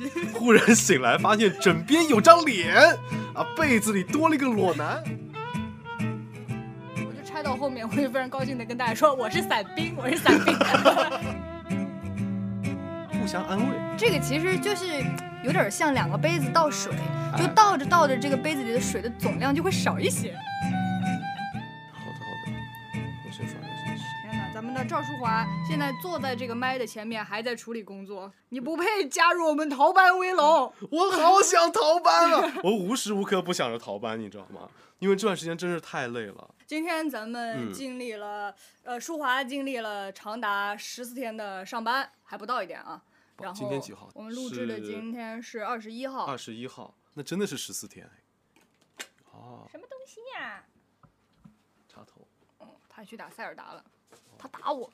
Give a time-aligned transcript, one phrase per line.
[0.00, 0.10] 西。
[0.34, 2.76] 忽然醒来，发现枕边有张脸，
[3.34, 5.02] 啊，被子里多了一个裸男。
[6.96, 10.56] 我就拆到后面，我就非常高兴的跟大家说，我是伞兵，我是伞兵。
[13.20, 13.66] 互相安慰。
[13.98, 14.86] 这个其实就是
[15.44, 16.92] 有点像两个杯子倒水，
[17.36, 20.34] 就哎倒着倒着，这个杯子里的水的总量就会少一些。
[24.90, 28.28] 赵淑华现在坐在这个麦的前面，还在处理工作。
[28.48, 30.44] 你不配加入我们逃班威龙。
[30.90, 32.54] 我好想逃班啊！
[32.64, 34.68] 我无时无刻不想着逃班，你知道吗？
[34.98, 36.52] 因为这段时间真是太累了。
[36.66, 43.00] 今天咱们嗯经历了，呃，淑华经历了长达十四天的上班，还不到一点啊。
[43.38, 46.24] 然后今天几号我们录制的今天是二十一号。
[46.24, 49.04] 二十一号，那真的是十四天哎。
[49.30, 50.64] 哦，什么东西呀、
[51.86, 52.26] 插头。
[52.58, 53.84] 嗯，他去打塞尔达了，
[54.40, 54.90] 他打我。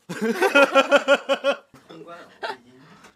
[1.88, 2.52] 通关了，我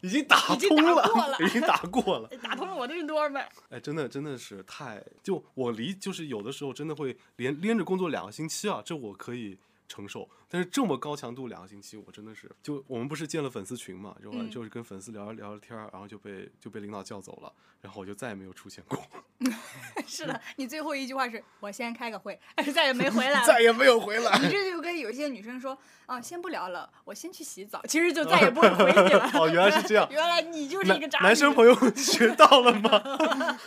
[0.01, 2.29] 已经已经打已经通了，打过了已经打过了。
[2.41, 3.45] 打通了我的耳朵们。
[3.71, 9.59] 哎，真的真的是太就我离就是有的时候真的会连连着工作两个星期啊，这我可以
[9.91, 10.29] 承受。
[10.49, 18.99] 但是这么高强度两个星期，我真的是就我们不是建了粉丝群嘛，就、嗯就是跟粉丝聊聊聊天儿，然后就被就被领导叫走了，然后我就再也没有出现过，
[20.07, 22.39] 是的，你最后一句话是我先开个会，
[22.75, 23.47] 再也没回来了。
[23.47, 24.39] 再也没有回来。
[24.39, 29.31] 你这就跟有些女生说啊，先不聊了，我先去洗澡，其实就再也不会回你了。
[29.35, 30.09] 哦，原来是这样。
[30.11, 33.59] 原来你就是一个渣男，男生朋友学到了吗？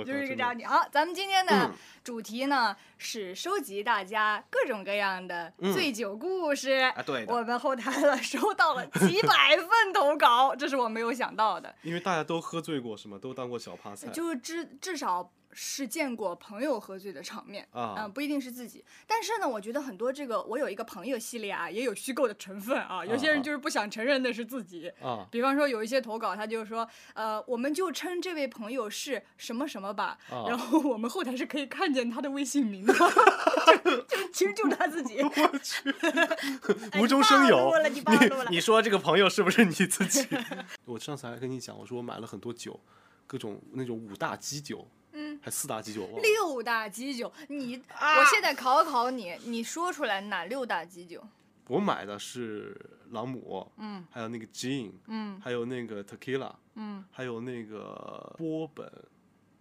[0.00, 0.64] 我就是一个渣女。
[0.64, 6.70] 好，咱们今天的嗯主题呢、是收集大家各种各样的嗯醉酒故事。
[6.96, 11.74] 啊，对，我们后台了收到了 几百份投稿，这是我没有想到的。
[11.82, 13.18] 因为大家都喝醉过是吗？
[13.20, 14.08] 都当过小趴菜。
[14.08, 17.66] 就是至至少是见过朋友喝醉的场面。
[17.72, 23.04] 啊嗯，不一定是自己，但是呢，我觉得很多这个我有一个朋友系列啊，也有虚构的成分啊。
[23.04, 32.94] 有些人就是不想承认那是自己，啊，比方说有一些投稿，他就说，呃，我们就称这位朋友是什么什么吧，啊然后我们后台是可以看见他的微信名的，
[33.84, 35.20] 就就其实就是他自己。
[35.22, 35.90] 我去，
[36.92, 38.02] 哎无中生有你
[38.50, 40.26] 你说这个朋友是不是你自己？
[40.84, 42.78] 我上次还跟你讲，我说我买了很多酒，
[43.26, 51.22] 各种那种五大基酒，嗯，还四大基酒，我忘了六大基酒，你，啊我现在考考你，你说出来哪六大基酒？
[51.66, 52.76] 我买的是
[53.10, 58.90] 朗姆，嗯还有那个 gin，嗯还有那个 tequila，嗯，还有那个波本，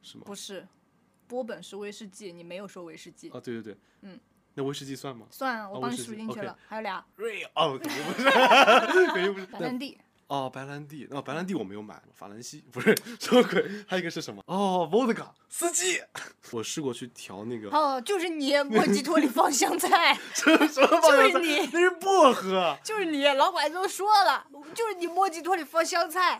[0.01, 0.23] 是吗？
[0.25, 0.67] 不是，
[1.27, 4.19] 波本是威士忌，你没有说威士忌，啊，对对对，嗯，
[4.55, 5.27] 那威士忌算吗？
[5.29, 8.29] 算了，我帮你数进去了，还有俩，瑞哦， 肯定不是，
[9.13, 9.45] 肯定不是。
[9.45, 9.95] 白兰地。
[10.29, 13.63] 哦，白兰地，哦，白兰地我没有买，法兰西不是什么鬼？
[13.87, 14.43] 还有一个是什么？
[14.45, 15.99] 哦，vodka 司机，
[16.53, 22.77] 我试过去调那个哦，就是你， 莫吉托里放香菜， 什么什么就是放香菜你那是薄荷。
[22.83, 24.45] 就是你，老板都说了，
[24.75, 26.39] 就是你莫吉托里放香菜。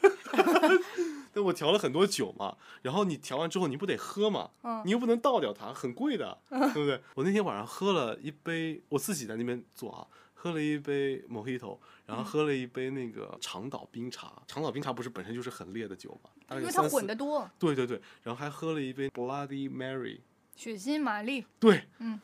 [1.33, 7.01] 但我调了很多酒嘛，然后你调完之后你不得喝嘛，嗯你又不能倒掉它，很贵的，对不对？
[7.15, 10.05] 我那天晚上喝了一杯，我自己在那边做啊，
[10.41, 14.41] 喝了一杯 Mojito，然嗯后喝了一杯那个长岛冰茶。
[14.47, 20.21] 长岛冰茶不是本身就是很烈的酒嘛，因为它混的多，对对对，然后还喝了一杯 Bloody Mary，
[20.55, 22.21] 血腥玛丽对嗯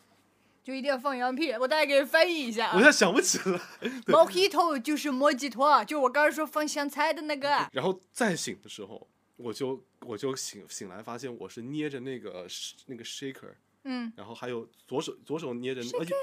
[0.63, 1.51] 就一定要放羊屁。
[1.51, 3.59] 我大概给你翻译一下啊我现在想不起来。
[4.07, 7.69] ，Mojito 就是莫吉托，就我刚才说放香菜的那个。
[7.73, 12.47] 然后再醒的时候，我就我就醒醒来，发现我是捏着那个
[12.85, 13.51] 那个 shaker，
[13.85, 16.13] 嗯，然后还有左手左手捏着，而且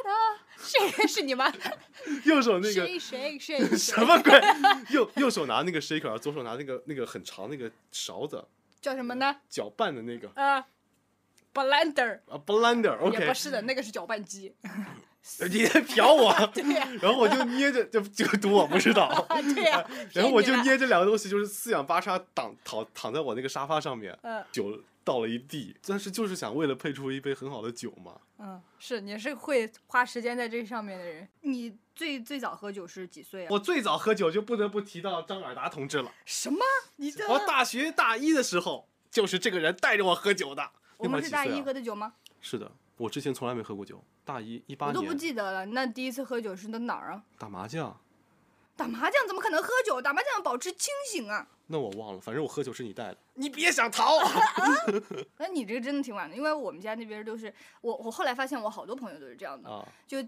[0.59, 1.51] 谁是你吗？
[2.25, 4.33] 右手那个谁谁谁 什么鬼？
[4.91, 8.45] 右右手拿那个 shaker，然后左手拿那个那个很长那个勺子
[8.81, 9.37] 叫什么呢？
[9.49, 10.67] 搅拌的那个啊
[11.55, 14.55] ，blender 啊 blender，OK，、也不是的，那个是搅拌机。
[15.39, 16.33] 你在瞟我，
[17.01, 28.21] 然后我就捏着，就就赌我不知道， 啊对呀，然后我就捏这两个东西，就是四仰八叉躺躺躺在我那个沙发上面，嗯酒倒了一地，但是就是想为了配出一杯很好的酒嘛。
[28.39, 31.29] 嗯，是你是会花时间在这上面的人。
[31.43, 33.49] 你最最早喝酒是几岁啊？
[33.51, 36.13] 我最早喝酒就不得不提到张尔达同志了。
[36.25, 36.59] 什么？
[36.97, 40.71] 你这我大学大一的时候，就是这个人带着我喝酒的。
[40.97, 42.15] 我们是大一喝的酒吗？
[42.41, 44.03] 是的，我之前从来没喝过酒。
[44.25, 45.67] 大一一八年我都不记得了。
[45.67, 47.23] 那第一次喝酒是在哪儿啊？
[47.39, 48.01] 打麻将，
[48.77, 50.01] 打麻将怎么可能喝酒？
[50.01, 51.47] 打麻将要保持清醒啊！
[51.67, 53.17] 那我忘了，反正我喝酒是你带的。
[53.35, 54.19] 你别想逃！
[55.39, 60.23] 那你这个真的挺晚的，因为我们家那边都是我，我后来发现我好多朋友都是这样的，啊，就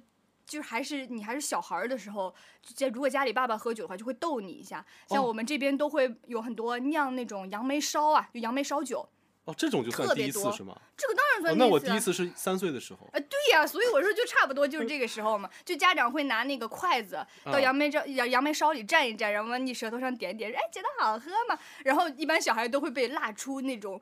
[0.47, 2.35] 就是还是你还是小孩儿的时候，
[2.75, 4.85] 在如果家里爸爸喝酒的话，就会逗你一下。
[5.09, 9.09] 像哦我们这边都会有很多酿那种杨梅烧啊，就杨梅烧酒。
[9.45, 10.75] 哦，这种就算第一次是吗？
[10.97, 13.09] 这个当然哦算，那我次啊第一次是三岁的时候。
[13.13, 21.59] 呃，对呀、所以我说就差不多就是这个时候嘛，就家长会拿那个筷子到啊杨梅这杨杨梅烧里蘸一蘸，然后往你舌头上点点，哎，觉得好喝吗？
[21.85, 24.01] 然后一般小孩都会被辣出那种。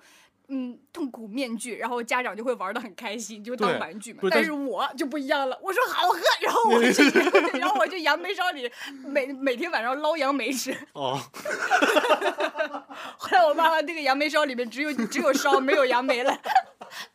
[0.54, 7.02] 嗯，痛苦面具，然后家长就会玩的很开心，就当玩具但但是我就不一样了，我说好喝，然后我就
[7.58, 8.70] 然后我就杨梅烧里
[9.02, 10.76] 每每天晚上捞杨梅吃。
[10.92, 11.18] 哦，
[13.16, 16.38] 后来我妈妈那个杨梅烧里面只有只有烧没有杨梅了。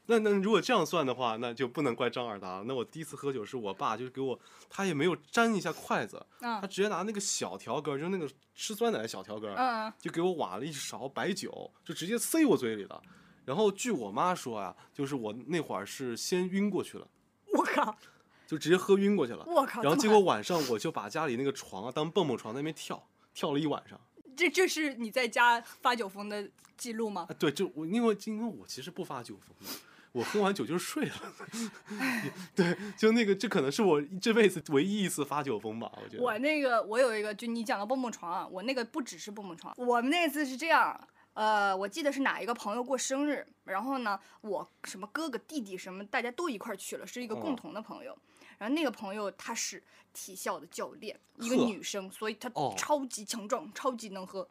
[0.07, 2.63] 那那如果这样算的话，那就不能怪张二达了。
[2.66, 13.00] 那我第一次喝酒是我爸，就是给我，他也没有沾一下筷子，嗯他直接拿那个小条根，就是那个吃酸奶的小条根，嗯，就给我挖了一勺白酒，就直接塞我嘴里了。
[13.48, 17.08] 然后据我妈说啊，就是我那会儿是先晕过去了，
[17.56, 17.98] 我靠，
[18.46, 19.46] 就直接喝晕过去了。
[19.48, 19.82] 我靠！
[19.82, 23.98] 然后结果晚上我就把家里那个床啊当蹦蹦床在那边跳，跳了一晚上。
[24.36, 26.46] 这这是你在家发酒疯的
[26.76, 27.34] 记录吗啊，？
[27.40, 29.74] 对，就我因为因为我其实不发酒疯的，
[30.12, 31.16] 我喝完酒就睡了。
[32.54, 36.22] 对，就那个这可能是我这辈子唯一一次发酒疯吧，我觉得。
[36.22, 41.08] 我那个我有一个，就你讲的蹦蹦床啊，我那个不只是蹦蹦床，我们那次是这样。
[41.38, 48.18] 呃，我记得是哪一个朋友过生日，然后呢，我什么哥哥、弟弟什么，大家都一块儿去了，是一个共哦同的朋友。
[48.57, 54.50] 然后那个朋友她是体校的教练，一个女生，所以她哦超级强壮，超级能喝，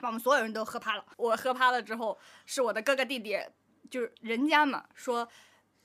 [0.00, 1.04] 把我们所有人都喝趴了。
[1.16, 3.38] 我喝趴了之后，是我的哥哥弟弟，
[3.88, 5.28] 就是人家嘛说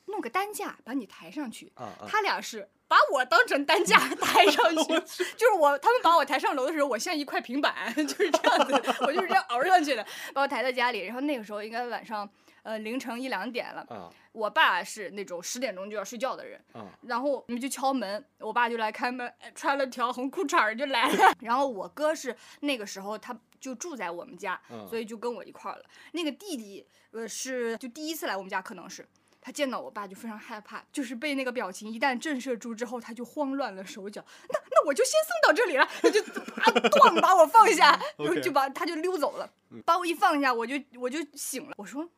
[0.06, 1.72] 弄个担架把你抬上去，
[2.08, 4.94] 他俩是把我当成担架 抬上 去，
[5.36, 11.00] 就是我他们把我抬上楼的时候，我像一块平板， 就是这样子，我就是这样熬上去的，把我抬到家里。
[11.00, 12.30] 然后那个时候应该晚上
[12.62, 21.34] 呃凌晨一两点了，啊我爸是那种十点钟就要睡觉的人，啊然后我们就敲门，我爸就来开门，哎穿了条红裤衩儿就来了。
[21.42, 25.86] 然后我哥是那个时候他就住在我们家，嗯所以就跟我一块儿了。
[26.12, 29.04] 那个弟弟呃是就第一次来我们家，可能是。
[29.46, 34.24] 他见到我爸就非常害怕，就是被那个表情一旦震慑住之后，他就慌乱了手脚。
[34.48, 39.52] 那那我就先送到这里了，他就啊咣把我放下， 然 后就把他就溜走了。
[39.86, 41.74] 把我一放下，我就我就醒了。
[41.76, 42.10] 我说，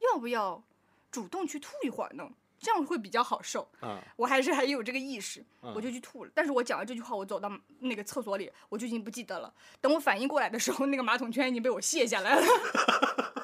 [0.00, 0.62] 要不要
[1.10, 2.28] 主动去吐一会儿呢？
[2.60, 3.68] 这样会比较好受。
[3.80, 4.00] 啊！
[4.16, 6.30] 我还是还有这个意识，嗯我就去吐了。
[6.34, 7.50] 但是我讲完这句话，我走到
[7.80, 9.52] 那个厕所里，我就已经不记得了。
[9.82, 12.46] 等我反应过来的时候，那个马桶圈已经被我卸下来了。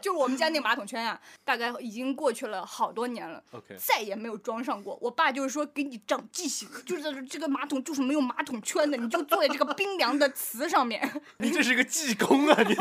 [0.00, 3.42] 就是我们家那个马桶圈啊，大概已经过去了好多年了。
[3.52, 4.98] OK，再也没有装上过。
[5.00, 11.00] 我爸就是说给你长记性，就是这个马桶就是没有马桶圈的，你就坐在这个冰凉的瓷上面。
[11.38, 12.62] 你这是个技工啊！
[12.62, 12.74] 你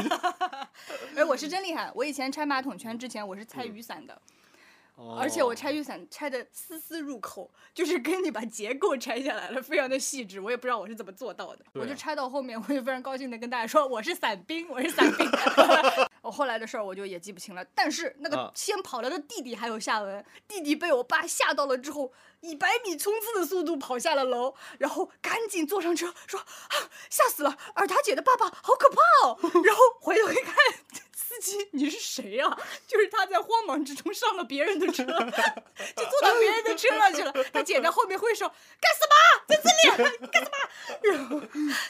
[1.15, 4.21] 哎，我是真厉害，我以前拆马桶圈之前我是拆雨伞的，
[5.17, 10.39] 而且我哦拆雨伞拆的丝丝入扣，就是跟你把结构拆下来了，非常的细致。
[10.39, 15.29] 我也不知道我是怎么做到的，我就拆到后面，我就非常高兴的跟大家说我是伞兵，我是伞兵。
[16.29, 28.97] 我后来的事儿我就也记不清了，但是那个啊先跑来的弟弟还有下文，弟弟被我爸吓到了之后，以百米冲刺的速度跑下了楼，然后赶紧坐上车说啊吓死了，尔达姐的爸爸好可怕
[29.27, 30.53] 哦， 然后回头一看。
[31.29, 37.31] 司机，你是谁呀、就是他在慌忙之中上了别人的车， 就坐到别人的车上去了。
[37.53, 39.45] 他姐在后面挥手，干什么？
[39.47, 40.57] 在这里干什么？
[41.03, 41.39] 然后，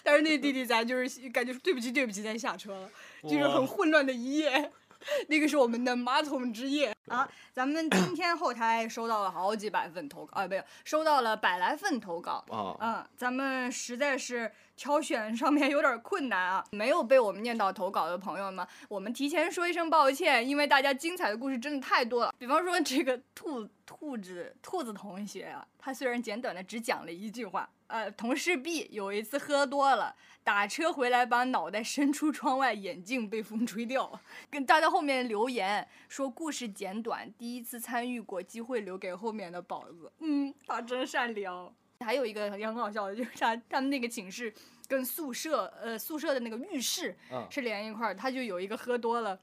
[0.04, 2.90] 但是那弟弟咱就是感觉对不起对不起，咱下车了，
[3.24, 4.72] 就是很混乱的一夜。
[5.30, 7.26] 那个是我们的马桶之夜啊！
[7.54, 12.44] 咱们今天后台收到了好几百份投稿啊，没有，收到了百来份投稿。
[12.50, 22.34] 啊，嗯，咱们实在是挑选上面有点困难啊，没有被我们念到投稿的朋友们，我们提前说一声抱歉，因为大家精彩的故事真的太多了。
[22.38, 40.12] 比方说这个兔兔子兔子同学啊，他虽然简短的只讲了一句话，呃，同事 B 有一次喝多了，打车回来把脑袋伸出窗外，眼镜被风吹掉，跟大家后面留言说故事简短，第一次参与过，机会留给后面的宝子。
[40.20, 41.74] 嗯，他真善良。
[42.06, 44.54] 还有一个也很好笑的，就是他他们那个寝室
[44.88, 49.38] 跟宿舍，呃，宿舍的那个浴室嗯是连一块儿，他就有一个喝多了。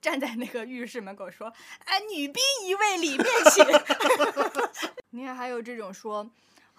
[0.00, 1.50] 站在那个浴室门口说
[1.86, 3.64] ：“哎，女兵一位，里面请。”
[5.10, 6.28] 你看，还有这种说，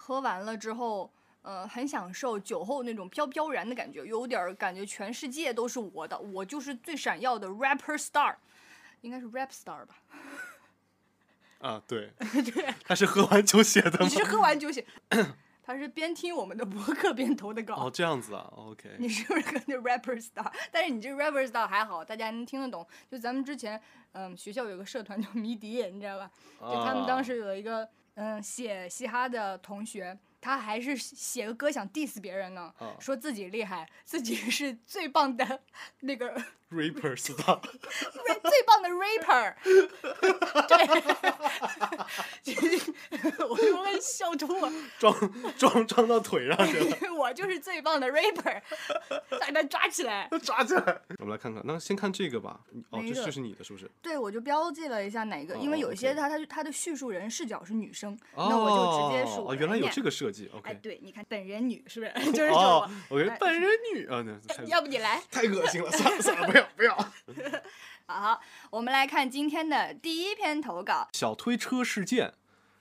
[0.06, 1.10] 喝完了之后，
[1.42, 8.36] 呃，很享受酒后那种飘飘然的感觉，有点儿感觉全世界都是我的，我就是最闪耀的 rapper star，
[9.00, 9.96] 应该是 rap star 吧？
[11.58, 12.12] 啊，对，
[12.54, 14.10] 对，他是喝完酒写的吗你？
[14.10, 14.86] 是喝完酒写，
[15.60, 17.74] 他是边听我们的博客边投的稿。
[17.74, 20.52] 哦，这样子啊，OK，你是不是跟着 rapper star？
[20.70, 22.86] 但是你这个 rapper star 还好，大家能听得懂。
[23.10, 23.82] 就咱们之前，
[24.12, 26.30] 嗯，学校有个社团叫迷笛，你知道吧？
[26.60, 35.62] 就他们当啊时有一个，嗯，写嘻哈的同学，他还是写个歌想 diss 别人呢，啊说自己厉害，自己是最棒的
[36.00, 37.60] 那个，rapper 是吧？
[38.46, 39.54] 最棒的 rapper，
[40.68, 40.76] 对，
[43.48, 44.72] 我就被笑吐了。
[44.98, 45.14] 装
[45.58, 48.60] 装装到腿上去了， 我就是最棒的 rapper，
[49.40, 50.28] 把他抓起来。
[50.42, 51.00] 抓起来。
[51.18, 52.60] 我们来看看，那先看这个吧。
[52.90, 53.90] 哦，这这是你的，是不是？
[54.00, 60.48] 对，我就标记了一下哪个，因为哦有一些他他他的叙述人视角是女生，哦，那我就直接数哦，原来有这个设计。
[60.54, 62.12] 哎，OK，对，你看本人女是不是？
[62.32, 63.18] 就是这哦种。
[63.18, 65.20] ，OK，哎本人女啊，那太要不你来？
[65.30, 66.96] 太恶心了，算了算了，不要不要。
[68.06, 71.08] 好，我们来看今天的第一篇投稿。
[71.12, 72.34] 小推车事件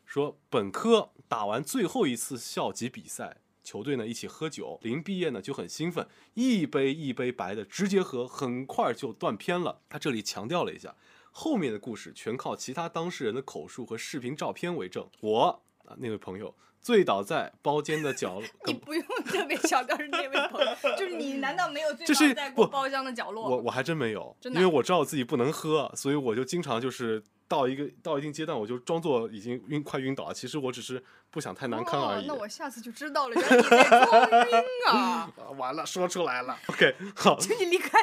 [0.06, 9.82] 说，本科打完最后一次校级比赛，球队呢一起喝酒，临毕业呢就很兴奋，一杯一杯白的直接喝，很快就断片了。
[9.90, 10.96] 他这里强调了一下，
[11.32, 15.10] 后面的故事全靠其他当事人的口述和视频照片为证。
[15.22, 15.60] 我啊
[15.98, 23.48] 那位朋友醉倒在包间的角落， 你不用特别强调是那位朋友，就是你难道没有醉倒在过包厢的角落？
[23.50, 32.24] 我我还真没有，因为我知道我自己不能喝，所以我就经常就是到一个到一定阶段，我就装作已经晕快晕倒了，其实我只是不想太难堪而已。
[32.24, 34.94] 哦那我 下次就知道了，原来你在装晕啊！
[35.38, 36.58] 啊完了，说出来了。
[36.68, 37.98] OK，好，请你离开。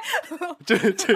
[0.67, 1.15] 这这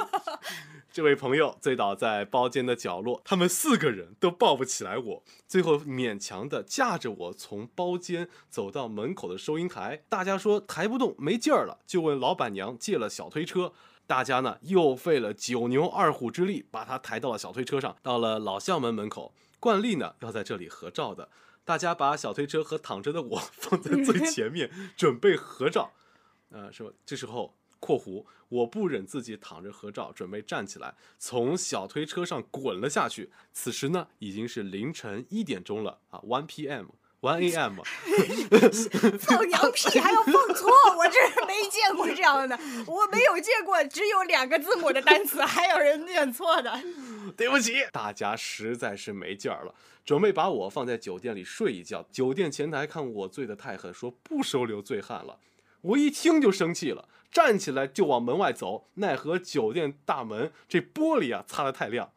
[0.97, 10.03] 这位朋友醉倒在包间的角落，他们四个人都抱不起来我，最后勉强的架着我从包间走到门口的收银台。
[10.09, 13.75] 大家说抬不动，没劲儿了，就问老板娘借了小推车。
[14.07, 17.95] 大家呢又费了九牛二虎之力，把他抬到了小推车上。
[18.03, 21.29] 到了老校门门口，惯例呢要在这里合照的，
[21.67, 25.93] 大家把小推车和躺着的我 放在最 前面，准备合照。
[26.49, 33.31] 呃，说这时候（括弧）我不忍自己躺着合照，准备站起来，从小推车上滚了下去。
[33.53, 36.87] 此时呢，已经是凌晨一点钟了啊，one p.m.
[37.23, 37.81] one a.m.
[39.19, 42.57] 放羊屁还要放错，我这是没见过这样的，
[42.87, 46.81] 我没有见过只有两个字母的单词还有人念错的。
[47.37, 52.07] 对不起，大家实在是没劲儿了，准备把我放在酒店里睡一觉。
[52.13, 55.41] 酒店前台看我醉得太狠，说不收留醉汉了。
[55.87, 62.11] 我一听就生气了，站起来就往门外走，奈何酒店大门这玻璃啊擦得太亮，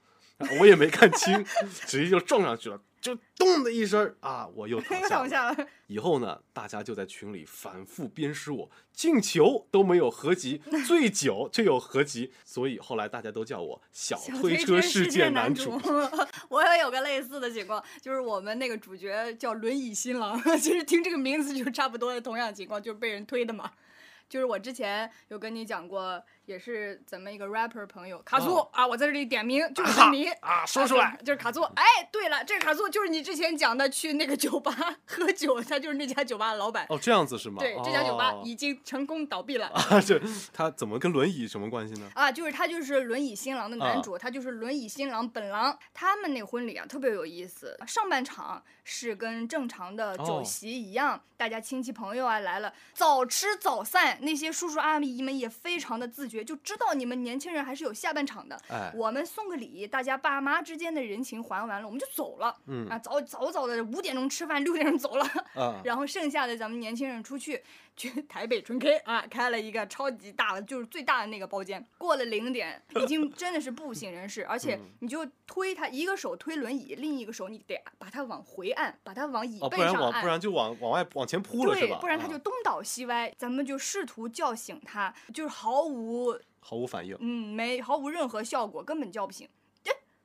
[0.60, 1.46] 我也没看清，
[1.88, 5.68] 直接就撞上去了，就咚的一声儿啊，我又躺又 下了。
[5.88, 15.72] 以后呢，大家就在群里反复鞭尸我，进球都没有合集，醉酒却有合集，所以后来大家都叫我小小推车世界男主。
[16.50, 23.72] 我也有个类似的情况，就是我们那个主角叫轮椅新郎， 其实听这个名字就差不多的同样情况，就是被人推的嘛。
[24.28, 31.12] 就是我之前有跟你讲过，也是咱们一个 rapper 朋友卡座、哦啊，我在这里点名，就是你啊，说出来。
[31.12, 31.72] 就是就是卡座。
[31.76, 34.76] 哎，对了，这个卡座就是你之前讲的去那个酒吧
[35.06, 36.88] 喝酒，他就是那家酒吧的老板。
[36.90, 37.58] 哦，这样子是吗？
[37.60, 39.68] 对，这家酒吧哦已经成功倒闭了。
[39.68, 40.20] 啊，这
[40.52, 42.10] 他怎么跟轮椅什么关系呢？
[42.16, 45.78] 啊，就是他就是轮椅新郎的男啊主，他就是轮椅新郎本郎。
[45.94, 47.78] 他们那婚礼啊，特别有意思。
[47.86, 54.18] 上半场是跟正常的酒哦席一样，大家亲戚朋友啊来了，早吃早散。
[54.22, 58.60] 那些叔叔阿姨们也非常的自觉，就知道你们年轻人还是有下半场的。
[58.70, 62.56] 哎，我们送个礼，大家爸妈之间的人情还完了，我们就走了。
[62.68, 65.26] 嗯啊，早早早的五点钟吃饭，六点钟走了。
[65.56, 67.64] 嗯， 然后剩下的咱们年轻人出去
[68.00, 71.86] 去 台北春 K 啊，开了一个超级大的，就是最大的那个包间。
[71.98, 80.22] 过了零点，已经真的是不省人事，而且嗯你就推他，一个手推轮椅，另一个手你得把他往回按，把他往椅哦，背不然往上按。
[80.22, 83.32] 不然就往往外往前扑了是吧？，对不然他就啊东倒西歪。
[83.38, 87.18] 咱们就试图叫醒他，就是毫无毫无反应。
[87.20, 89.46] 嗯没毫无任何效果，根本叫不醒。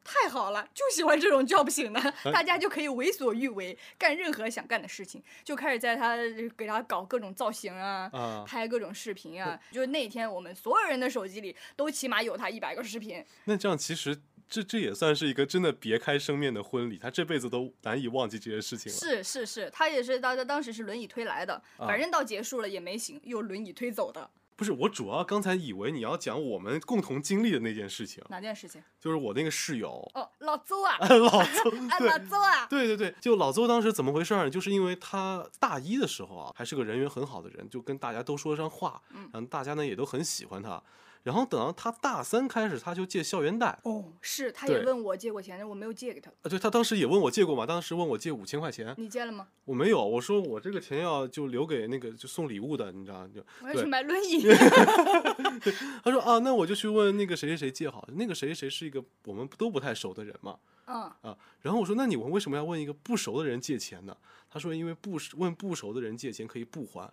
[0.04, 6.16] 哎，太好了，就喜欢这种叫不醒的，哎 大家就可以为所欲为，干任何想干的事情，就开始在他
[6.56, 8.08] 给他搞各种造型啊。
[8.12, 14.16] 啊，拍各种视频啊，就是那天我们所有人的手机里都起码有他一百个视频，那这样其实
[14.48, 18.98] 这这也算是一个真的别开生面的婚礼，他这辈子都难以忘记这些事情了。
[18.98, 28.82] 是是是，他也是当当时是轮椅推来的，啊反正到结束了也没醒，又轮椅推走的，不是，我主要刚才以为你要讲我们共同经历的那件事情，哪件事情？
[29.00, 34.50] 就是我那个室友哦，老邹啊， 老邹， 啊对老邹啊，对对对，就老邹当时怎么回事儿呢？
[34.50, 40.82] 就是因为他大一的时候啊，还是个人缘很好的人，就跟大家都说得上话，嗯然后大家呢也都很喜欢他。
[41.24, 49.48] 然后等到他大三开始，他就借校园贷，哦，是，他也问我借过钱，但我没有借给他，啊，对他当时也问我借过嘛，当时问我借五千块钱，你借了吗？
[49.64, 54.44] 我没有，我说我这个钱要就留给那个就送礼物的，你知道就我要去买轮椅。
[56.04, 60.58] 他说啊，那我就去问那个谁谁谁借好了，那个谁谁谁是一个我们都不太熟的人嘛。
[60.86, 61.34] 嗯，啊。
[61.62, 64.14] 然后我说，那你为什么要问一个不熟的人借钱呢？
[64.50, 67.10] 他说，因为不熟问不熟的人借钱可以不还。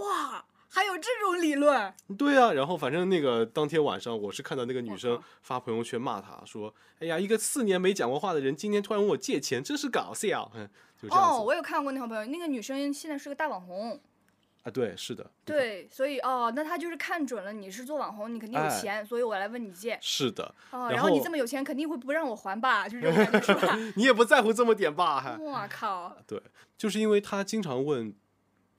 [0.00, 1.92] 哇，还有这种理论？
[2.16, 10.50] 对啊，然后反正那个当天晚上，我是看到那个女生发朋友圈骂他说：“哎呀，一个四年没讲过话的人，今天突然问我借钱，真是搞笑。
[10.54, 10.68] ”嗯，
[11.02, 11.38] 就这样子。
[11.38, 14.00] 哦，我有看过那条朋友，那个女生现在是个大网红。
[14.62, 19.98] 啊，对，是的，对，所以哦，那他就是看准了你是做网红，你肯定有哎钱，所以我来问你借。
[20.02, 22.86] 是的，哦，然然后你这么有钱，肯定会不让我还吧？
[22.86, 23.74] 就这种感觉是吧？
[23.96, 25.18] 你也不在乎这么点吧？
[25.18, 26.14] 还 我靠！
[26.26, 26.38] 对，
[26.76, 28.14] 就是因为他经常问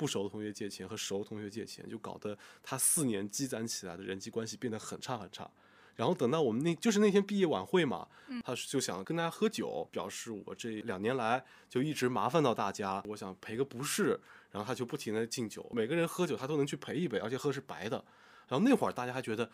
[0.01, 5.47] 不熟的同学借钱和熟的同学借钱，就搞得他四年积攒起来的人际关系变得很差很差。
[5.95, 8.07] 然后等到我们那就是那天毕业晚会嘛，
[8.43, 14.19] 他就想跟大家喝酒，表示我这两年来就一直麻烦到大家，我想赔个不是。
[14.49, 18.03] 然后他就不停的敬酒，每个人喝酒他都能去陪一杯，而且喝的是白的。
[18.47, 19.49] 然后那会儿大家还觉得，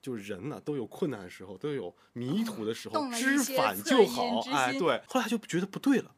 [0.00, 4.40] 就是人呢、都有困难的时候，都有迷途的时候，知返就好。
[4.42, 5.02] 之哎，对。
[5.08, 6.14] 后来他就觉得不对了，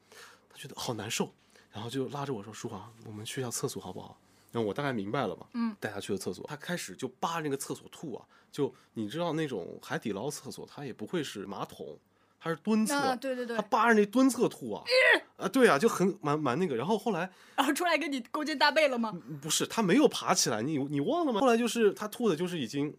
[0.51, 1.33] 他觉得好难受，
[1.73, 4.19] 然后就拉着我说：“舒华，我们去一下厕所好不好？”
[4.53, 6.45] 然后我大概明白了嘛，嗯，带他去了厕所。
[6.49, 11.97] 他开始就扒那个厕所吐啊，就你知道那种海底捞厕所，它也不会是马桶，
[12.41, 14.83] 它是蹲厕，啊，对对对他，扒着那蹲厕吐啊，
[15.39, 16.75] 啊，对啊，就很蛮蛮那个。
[16.75, 19.17] 然后后来然后出来跟你勾肩搭背了吗？
[19.41, 21.41] 不是他没有爬起来，你你忘了吗？
[21.41, 22.93] 后来就是他吐的，就是已经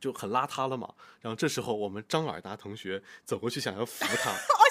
[0.00, 0.92] 就很邋遢了嘛。
[1.20, 4.62] 然后这时候我们张尔达同学走过去想要扶他，哦，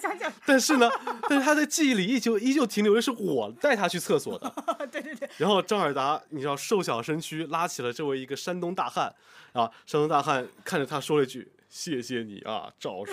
[0.00, 0.90] 想起来了，想但是呢，
[1.28, 4.46] 但是他的记忆里依旧依旧停留的是我带他去厕所的。
[4.66, 9.14] 了，对对对，然后张尔达，你知道瘦小身躯拉起了这位一个山东大汉
[9.52, 13.12] 啊，山东大汉看着他说了一句：“谢谢你啊，赵叔。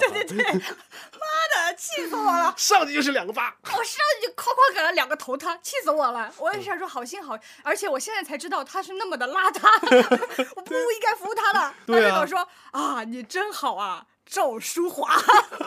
[0.00, 0.60] 对对对，妈
[1.54, 2.52] 的，气死我了！
[2.56, 3.54] 上去就是两个巴。
[3.64, 6.32] 我上去就哐哐给了两个头他，气死我了！
[6.38, 9.68] 我也想说好心好，而且我现在才知道他是那么的邋遢，
[10.56, 11.74] 我不应该扶他的。
[11.86, 15.16] 对啊他就跟我说啊，你真好啊，赵淑华，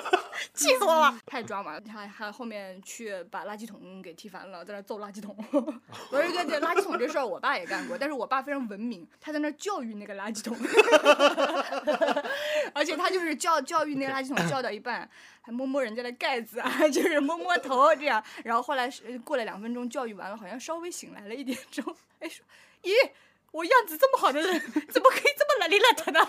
[0.54, 1.82] 气死我了，太抓马了。
[1.92, 5.36] 还还后面去把垃圾桶给踢翻了，在那揍垃圾桶。
[6.12, 10.58] 我是跟这垃圾桶这事儿，我爸也干过，但是我爸非常文明，他在那教育那个垃圾桶，
[12.74, 15.08] 而且他就是教教育那个垃圾桶教到一半，
[15.42, 18.24] 还摸摸人家的盖子啊，就是摸摸头这样。
[18.44, 22.44] 然后后来是过了两分钟，教育完了，好像稍微醒来了一点之后，哎说，
[22.84, 22.92] 咦，
[23.52, 26.20] 我样子这么好的人， 怎么可以这么邋里邋遢呢？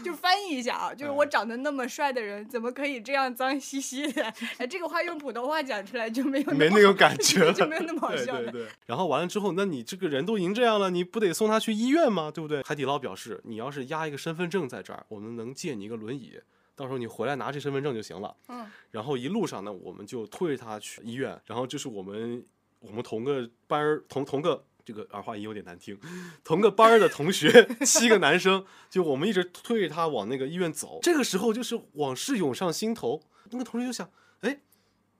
[0.02, 4.22] 就翻译一下啊，就是我长得那么帅的人，怎么可以这样脏兮兮的？
[4.56, 8.50] 哎，这个话用普通话讲出来就没有没那种感觉了，就没有那么好笑了。
[8.50, 8.68] 对对。
[8.86, 12.30] 然后完了之后，那你这个人都已经这样了，你不得送他去医院吗？
[12.30, 12.62] 对不对？
[12.62, 16.40] 海底捞表示，你要是压一个身份证在这儿，我们能借你一个轮椅，
[16.74, 18.34] 到时候你回来拿这身份证就行了。
[18.48, 22.42] 嗯，然后一路上呢，我们就推着他去医院，然后就是我们
[22.80, 24.64] 我们同个班儿同同个。
[24.84, 25.98] 这个儿化音有点难听，
[26.44, 30.98] 同个班儿的同学 七个男生，就我们一直推着他往那个医院走。
[31.02, 34.60] 这个时候就是往事涌上心头，那个同学就想，哎，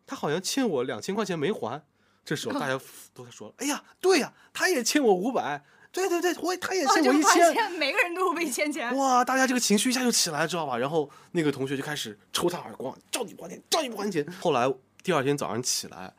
[0.07, 1.83] 他好像欠我两千块钱没还。
[2.25, 2.81] 这时候大家
[3.13, 7.53] 都在说，哎呀，对呀，他也欠我五百，对对对，我他也哦，欠我一千。
[7.53, 8.97] 现每个人都会被欠钱。
[8.97, 10.79] 哇，大家这个情绪一下就起来了，知道吧？
[10.79, 14.27] 然后那个同学就开始抽他耳光，叫你不还钱，叫你不还钱。
[14.41, 14.73] 后来
[15.03, 16.15] 第二天早上起来，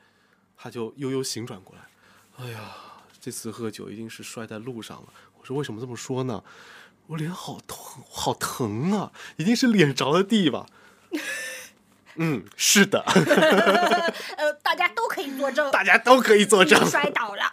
[0.55, 2.75] 他就悠悠醒转过来，哎呀，
[3.25, 5.07] 这次喝酒一定是摔在路上了。
[5.39, 6.43] 我说为什么这么说呢？
[7.07, 9.11] 我脸好疼，好疼啊！
[9.37, 10.67] 一定是脸着了地吧？
[12.17, 12.99] 嗯，是的，
[14.37, 16.85] 呃，大家都可以作证，大家都可以作证。
[16.85, 17.51] 摔倒了。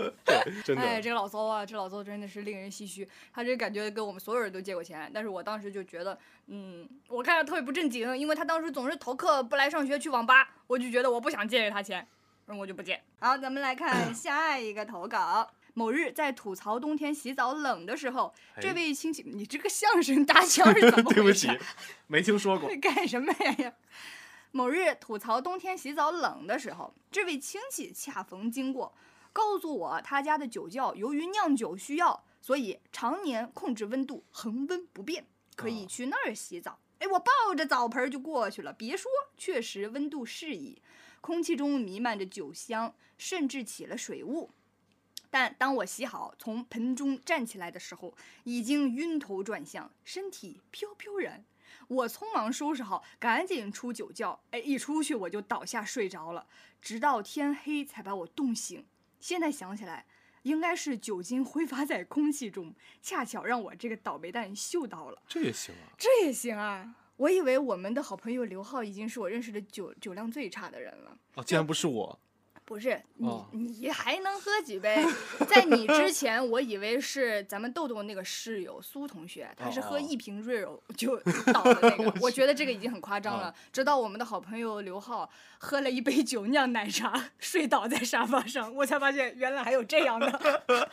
[0.64, 3.06] 真的，哎，这个老邹啊，这老邹真的是令人唏嘘。
[3.30, 12.08] 他这感觉跟我们所有人都借过钱，但是我当时就觉得，嗯，我看着特别不正经，因为他当时总是逃课不来上学去网吧，我就觉得我不想借给他钱，
[12.58, 13.02] 我就不见。
[13.18, 15.50] 好，咱们来看 下一个投稿。
[15.74, 21.48] 某日在吐槽冬天洗澡冷的时候，这哎位亲戚，你这个相声搭腔是怎么 对不起？，
[22.08, 22.68] 没听说过。
[22.82, 23.72] 干什么呀？
[24.50, 28.92] 某日吐槽冬天洗澡冷的时候，这位亲戚恰逢经过，
[29.32, 36.80] 告诉我他家的酒窖由于酿酒需要，所以常年控制温度恒温不变，可以哦去那儿洗澡。
[36.98, 39.08] 哎，我抱着澡盆儿就过去了，别说，
[39.38, 40.82] 确实温度适宜，
[41.20, 44.50] 空气中弥漫着酒香，甚至起了水雾。
[45.30, 51.44] 但当我洗好，从盆中站起来的时候，已经晕头转向，身体飘飘然。
[51.86, 54.40] 我匆忙收拾好，赶紧出酒窖。
[54.50, 56.46] 哎，一出去我就倒下睡着了，
[56.80, 58.84] 直到天黑才把我冻醒。
[59.20, 60.06] 现在想起来，
[60.42, 65.22] 应该是酒精挥发在空气中，恰巧让我这个倒霉蛋嗅到了。
[65.28, 65.94] 这也行啊？
[65.98, 66.96] 这也行啊！
[67.20, 71.14] 我以为我们的好朋友刘浩已经是我认识的酒酒量最差的人了。
[71.34, 72.18] 哦，竟然不是我。
[72.64, 75.04] 不是你哦，你还能喝几杯？
[75.46, 81.18] 在你之前，我以为是咱们豆豆那个室友苏同学，他是喝一瓶瑞柔就
[81.52, 83.54] 倒的那个我，我觉得这个已经很夸张了啊。
[83.70, 85.28] 直到我们的好朋友刘浩
[85.58, 90.28] 喝了一杯酒酿奶茶，睡倒在沙发上，我才发现原来还有这样的。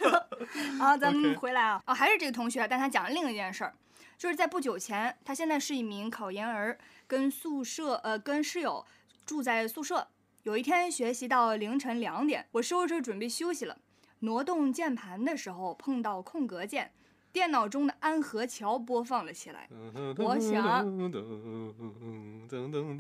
[0.82, 3.74] 啊，咱们回来啊，啊，还是这个同学，但他讲了另一件事儿。
[4.18, 8.86] 就是在不久前，他现在是一名考研儿，跟宿舍呃跟室友
[9.26, 10.08] 住在宿舍。
[10.44, 13.78] 有一天学习到凌晨两点，我收拾着准备休息了，
[14.20, 16.94] 挪动键盘的时候碰到空格键，
[17.32, 19.70] 电脑中的安河桥播放了起来。
[20.18, 20.84] 我想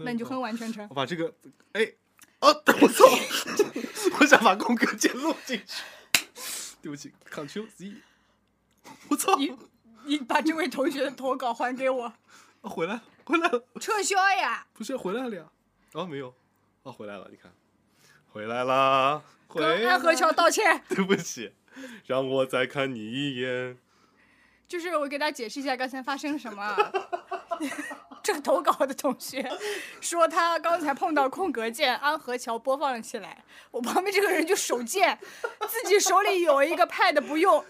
[0.05, 0.93] 那你就哼完全程我。
[0.93, 1.33] 把这个，
[1.73, 1.93] 哎，
[2.41, 3.05] 哦，我操！
[4.19, 5.83] 我想把空格键录进去，
[6.81, 7.93] 对不起，Ctrl Z。
[9.09, 9.35] 我操！
[10.07, 12.13] 你你把这位同学的投稿还给我，啊
[12.63, 14.65] 回来了，回来了，撤销呀！
[14.73, 15.43] 不是回来了呀？
[15.93, 16.33] 啊，没有，
[16.83, 17.51] 啊，回来了，你看，
[18.31, 20.81] 回来啦，回跟安河桥道歉。
[20.89, 21.53] 对不起，
[22.05, 23.77] 让我再看你一眼。
[24.67, 26.91] 就是我给大家解释一下刚才发生了什么啊。
[28.21, 29.49] 这个投稿的同学
[30.01, 33.41] 说他刚才碰到空格键，安河桥播放了起来。
[33.71, 35.17] 我旁边这个人就手贱，
[35.69, 37.63] 自己手里有一个 pad 不用，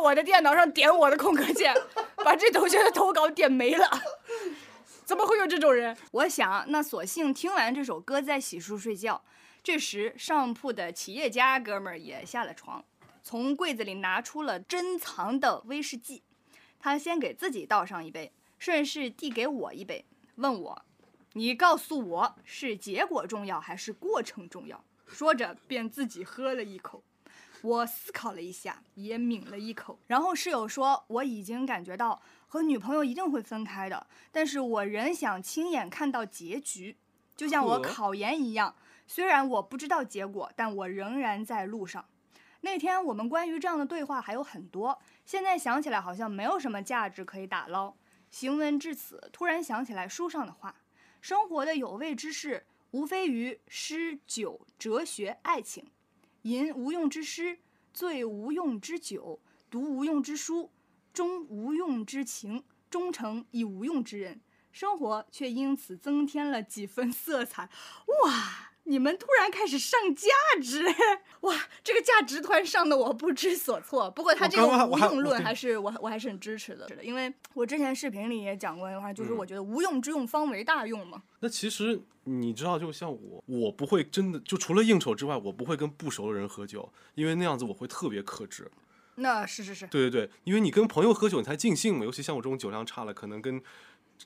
[0.00, 1.74] 到我的电脑上点我的空格键，
[2.24, 3.86] 把这同学的投稿点没了。
[5.04, 5.94] 怎么会有这种人？
[6.12, 9.22] 我想，那索性听完这首歌再洗漱睡觉。
[9.62, 12.82] 这时，上铺的企业家哥们儿也下了床，
[13.22, 16.22] 从柜子里拿出了珍藏的威士忌。
[16.78, 20.82] 他先给自己倒上一杯，顺势递给我一杯，问我
[21.34, 27.02] ：“你告诉我是结果重要还是过程重要？”说着便自己喝了一口。
[27.62, 29.98] 我思考了一下，也抿了一口。
[30.06, 36.96] 然后室友说：“我已经感觉到和女朋友一定会分开的，但是我仍想亲眼看到结局，
[37.36, 38.74] 就像我考研一样。
[39.06, 42.04] 虽然我不知道结果，但我仍然在路上。”
[42.62, 47.94] 那天我们关于这样的对话还有很多，现在想起来好像没有什么价值可以打捞。
[48.30, 50.76] 行文至此，突然想起来书上的话：
[51.20, 55.86] 生活的有味之事，无非于诗、酒、哲学、爱情。
[56.42, 57.58] 吟无用之诗，
[57.92, 60.70] 醉无用之酒，读无用之书，
[61.12, 64.40] 终无用之情，终成以无用之人。
[64.72, 67.68] 生活却因此增添了几分色彩。
[68.24, 68.69] 哇！
[68.84, 70.28] 你们突然开始上价
[70.62, 70.84] 值，
[71.42, 71.54] 哇！
[71.84, 74.10] 这个价值突然上的我不知所措。
[74.10, 81.22] 不过他这个无用论还是我我还是很支持的，因为我之前视频里也讲过一句话，就是嗯我觉得无用之用方为大用嘛。
[81.40, 88.70] 那其实你知道，就像我，我不会真的就除了应酬之外，我不会跟不熟的人喝酒，因为那样子我会特别克制。
[89.16, 93.62] 那是是是，对对对，因为你跟朋友喝酒你才尽兴嘛，尤其像我这种酒量差了，可能跟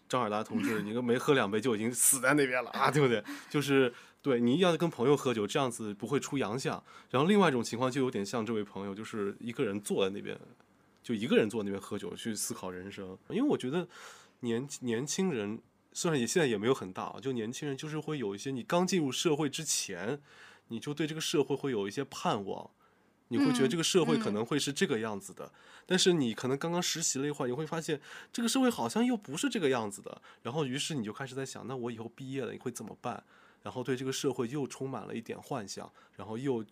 [0.09, 3.23] 张尔达同志， 你都没喝两杯就已经死在那边了啊，对不对？
[3.51, 3.93] 就是
[4.25, 6.83] 对你要跟朋友喝酒，这样子不会出洋相。
[7.11, 10.35] 然后另外一种情况就有点像这位朋友，就是一个人坐在那边，
[11.03, 13.19] 就一个人坐在那边喝酒去思考人生。
[13.29, 13.87] 因为我觉得
[14.41, 15.61] 年年轻人
[15.93, 20.19] 虽然也现在也没有很大啊，就年轻人就是会有一些你刚进入社会之前，
[20.69, 22.71] 你就对这个社会会有一些盼望。
[23.29, 25.53] 你会觉得嗯这个社会可嗯能会是这个样子的，
[25.85, 28.01] 但是你可能刚刚实习了一会儿，你会发现
[28.33, 30.23] 这个社会好像又不是这个样子的。
[30.43, 33.23] 然后，于是你就开始在想，那我以后毕业了你会怎么办？
[33.65, 36.63] 然后对这个社会又充满了一点幻想，然后又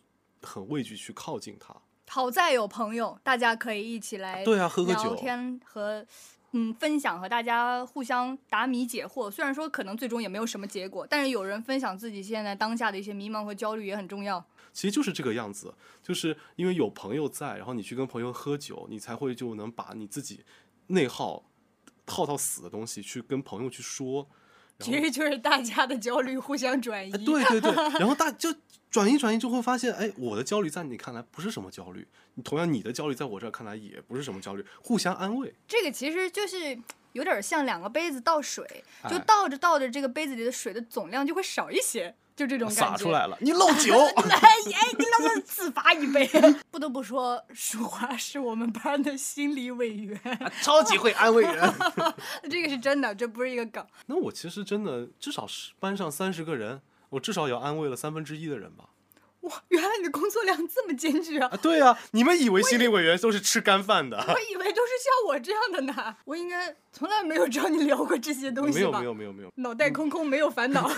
[0.42, 1.74] 很畏惧去靠近他。
[2.06, 6.06] 好在有朋友，大家可以一起来对啊，喝喝聊酒，天和
[6.50, 9.30] 嗯分享，和大家互相答谜解惑。
[9.30, 14.44] 虽然说可能最终也没有什么结果，但是有人分享自己现在当下的一些迷茫和焦虑也很重要。
[14.74, 20.44] 其实就是这个样子，就是因为有朋友在，然后你去跟朋友喝酒，你才会就能把你自己
[20.88, 21.42] 内耗
[22.06, 24.28] 耗到死的东西去跟朋友去说。
[24.82, 27.12] 其实就是大家的焦虑互相转移。
[27.12, 28.54] 哎，对对对，然后大就
[28.90, 32.06] 转移转移，就会发现，哎，我的焦虑在你看来不是什么焦虑，
[32.44, 35.54] 同样你的焦虑在我这儿看来也不是什么焦虑，互相安慰。
[35.66, 36.78] 这个其实就是
[37.12, 42.82] 有点像两个杯子倒水，就哎倒着倒着，这个杯子里的水的总量就会少一些，就这种感觉。
[42.82, 43.94] 洒出来了，你漏 酒。
[43.96, 46.28] 哎哎，你能不能自罚一杯？
[46.70, 50.20] 不得不说，淑华是我们班的心理委员，
[50.62, 51.72] 超级会安慰人。
[52.50, 53.86] 这个是真的，这不是一个梗。
[54.06, 58.84] 那我其实真的至少是班上三十个人，我至少也安慰了三分之一的人吧。
[59.42, 61.48] 哇，原来你的工作量这么艰巨啊！
[61.50, 64.16] 啊，对啊，你们以为心理委员都是吃干饭的？
[64.16, 69.00] 我以为都是像我这样的呢，我应该从来没有找你聊过这些东西吧？
[69.00, 70.88] 没有没有没有没有，脑袋空空，没有烦恼。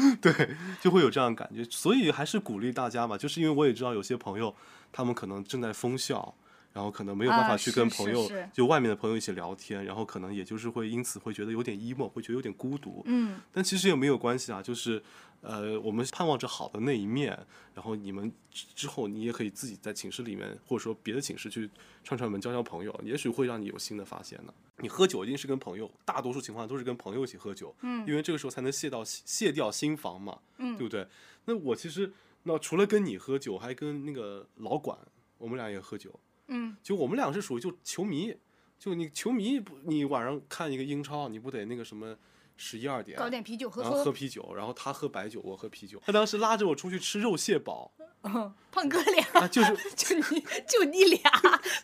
[0.20, 4.54] 对，就会有这样的感觉，所以还是鼓励大家嘛，就是因为我也知道有些朋友
[4.92, 6.34] 他们可能正在封校，
[6.72, 13.02] 然后可能没有办法啊去跟朋友，是是就外面的朋友一起聊天，然后可能也就是会因此会觉得有点 emo，会觉得有点孤独。
[13.06, 15.02] 嗯但其实也没有关系啊，就是
[15.40, 17.38] 呃，我们盼望着好的那一面，
[17.74, 21.68] 然后你们之之后你也可以自己在寝室里面，或者说别的寝室去
[22.04, 24.52] 串串门、交交朋友，也许会让你有新的发现呢。
[24.82, 31.06] 你喝酒一定是跟朋友，大多数情况都是跟朋友一起喝酒，嗯因为这个时候才能卸到卸掉心防嘛，嗯对不对？
[31.46, 32.12] 那我其实
[32.44, 34.96] 那除了跟你喝酒，还跟那个老管，
[35.38, 36.18] 我们俩也喝酒，
[36.50, 38.36] 嗯就我们俩是属于就球迷，
[38.78, 42.16] 就你球迷不，你晚上看一个英超，你不得那个什么
[42.56, 44.12] 十一二点，搞点啤酒喝然后喝喝。
[44.12, 46.02] 啤酒，然后他喝白酒，我喝啤酒。
[46.04, 51.30] 他当时拉着我出去吃肉蟹堡，嗯 胖哥俩，啊，就是 就你就你俩，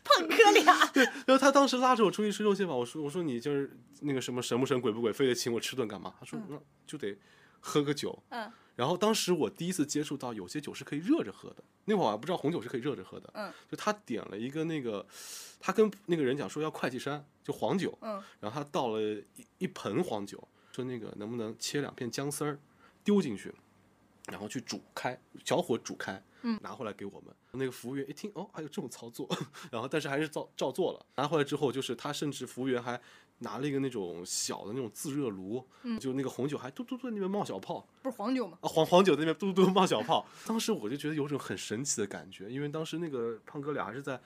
[0.05, 0.87] 胖哥俩。
[0.93, 1.05] 对。
[1.05, 6.15] 然后他当时拉着我出去吃肉蟹堡，我说我说你就是那个什么神不神鬼不鬼，非得请我吃顿干嘛？
[6.19, 7.17] 他说那就得
[7.61, 8.23] 喝个酒。
[8.29, 13.29] 嗯然后当时我第一次接触到有些酒是可以热着喝的，那会儿我还不知道红酒是可以热着喝的。
[13.35, 15.05] 嗯就他点了一个那个，
[15.59, 19.25] 他跟那个人讲说要会计山，就黄酒，嗯然后他倒了一
[19.59, 22.59] 一盆黄酒，说那个能不能切两片姜丝儿
[23.03, 23.53] 丢进去，
[24.27, 27.35] 然后去煮开，小火煮开，嗯拿回来给我们。
[27.53, 29.29] 那个服务员一听，哦，还有这种操作，
[29.71, 31.05] 然后但是还是照照做了。
[31.17, 33.01] 拿回来之后，就是他甚至服务员还
[33.39, 38.57] 拿了一个那种小的那种自热炉，嗯就那个红酒还嘟嘟嘟那边冒小泡，不是黄酒吗？
[38.61, 44.21] 啊，黄 黄酒那边嘟嘟嘟冒小泡，当时我就觉得有种很神奇的感觉，因为当时那个胖哥俩还是在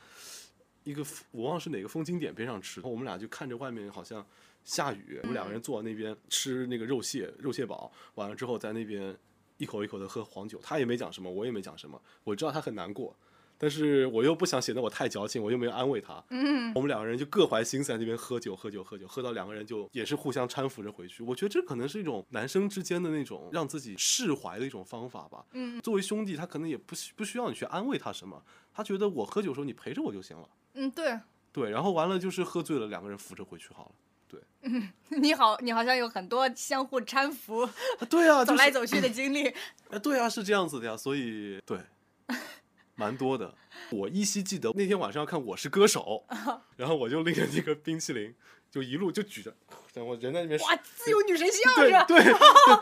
[0.85, 4.25] 一个我忘了是哪个风景点边上吃，然后我们俩就看着外面好像
[4.65, 9.17] 下雨，我们两个人坐在那边吃那个肉蟹肉蟹堡，完了之后在那边
[9.61, 13.15] 一口一口的喝黄酒，他也没讲什么，我也没讲什么，我知道他很难过。
[13.63, 16.25] 但是我又不想显得我太矫情，我又没有安慰他。
[16.31, 21.23] 嗯，我们两个人就各怀心思在那边喝酒，喝酒，喝酒，喝到两个人就也是互相搀扶着回去。
[21.23, 25.45] 我觉得这可能是一种男生之间的那种让自己释怀的一种方法吧。
[25.53, 28.43] 嗯，作为兄弟，他可能也不需不需要你去安慰他什么，
[28.73, 30.49] 他觉得我喝酒的时候你陪着我就行了。
[30.73, 31.21] 嗯，对，
[31.53, 33.93] 对，然后完了就是喝醉了，两个人扶着回去好了。
[35.09, 37.73] 你好，你好像有很多相互搀扶、啊
[38.09, 39.49] 对啊，走就是来走去的经历。
[39.91, 41.79] 啊，对啊，是这样子的呀，所以对，
[42.95, 43.55] 蛮多的。
[43.91, 46.25] 我依稀记得那天晚上要看《我是歌手》，
[46.77, 48.35] 然后我就拎着那个冰淇淋，
[48.71, 49.55] 就一路就举着，
[49.95, 52.05] 我人在那边哇，自由女神像对是。
[52.07, 52.19] 对，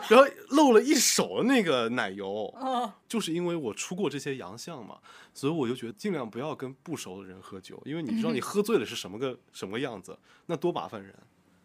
[0.09, 4.99] 然后漏了一手那个奶油，哦，就是因为我出过这些洋相嘛，
[5.33, 11.15] 所以我就觉得尽量不要跟不熟的人喝酒，因为你知道你喝醉了是什么个什么样子，那多麻烦人。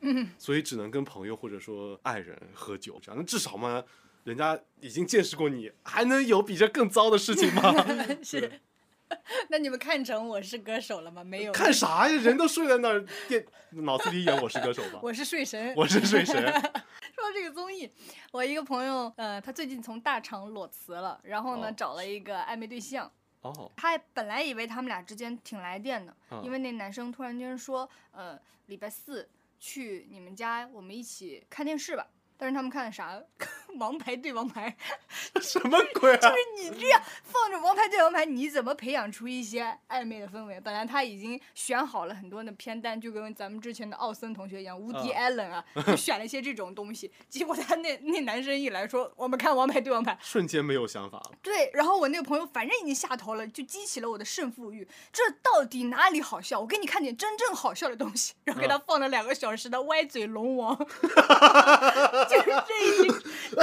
[0.05, 3.83] 嗯，所以只能跟朋友或者说爱人喝酒，这样那至少嘛，
[4.25, 7.75] 人家已经见识过你，还能有比这更糟的事情吗？
[8.23, 8.61] 是。
[9.49, 11.23] 那你们看成我是歌手了吗？
[11.23, 12.17] 没有，看啥呀？
[12.23, 14.99] 人都睡在那儿，电脑子里演我是歌手吧？
[15.05, 15.73] 我是睡神。
[15.77, 16.35] 我是睡神。
[16.35, 17.89] 说到这个综艺，
[18.33, 23.09] 我一个朋友，呃，他最近从大厂裸辞了，然后呢、哦找了一个暧昧对象。
[23.43, 28.37] 哦，他本来以为他们俩之间挺来电的，啊因为那男生突然间说，呃，
[28.67, 29.29] 礼拜四
[29.65, 32.07] 去你们家，我们一起看电视吧。
[32.37, 33.25] 但是他们看的啥？
[33.79, 34.77] 王牌对王牌，
[35.43, 36.33] 什么鬼啊？
[36.57, 40.61] 你这样放着王牌对王牌，你怎么培养出一些暧昧的氛围？
[40.61, 47.11] 本来他已经选好了很多的片单，就跟咱们之前的奥森同学一样，无敌啊艾伦啊， 就选了一些这种东西。
[47.29, 51.33] 结果他那那男生一来说，我们看王牌对王牌，瞬间没有想法了。
[51.43, 54.87] 对，然后我那个朋友反正已经下头了，就激起了我的胜负欲。
[55.13, 56.61] 这到底哪里好笑？
[56.61, 58.35] 我给你看点真正好笑的东西。
[58.45, 63.15] 然后给他放了两个小时的歪嘴龙王，就是这已经，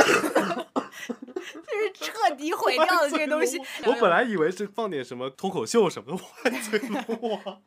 [0.03, 3.59] 就是彻底毁掉了这个东西。
[3.85, 7.61] 我本来以为是放点什么脱口秀什么的，歪嘴龙王。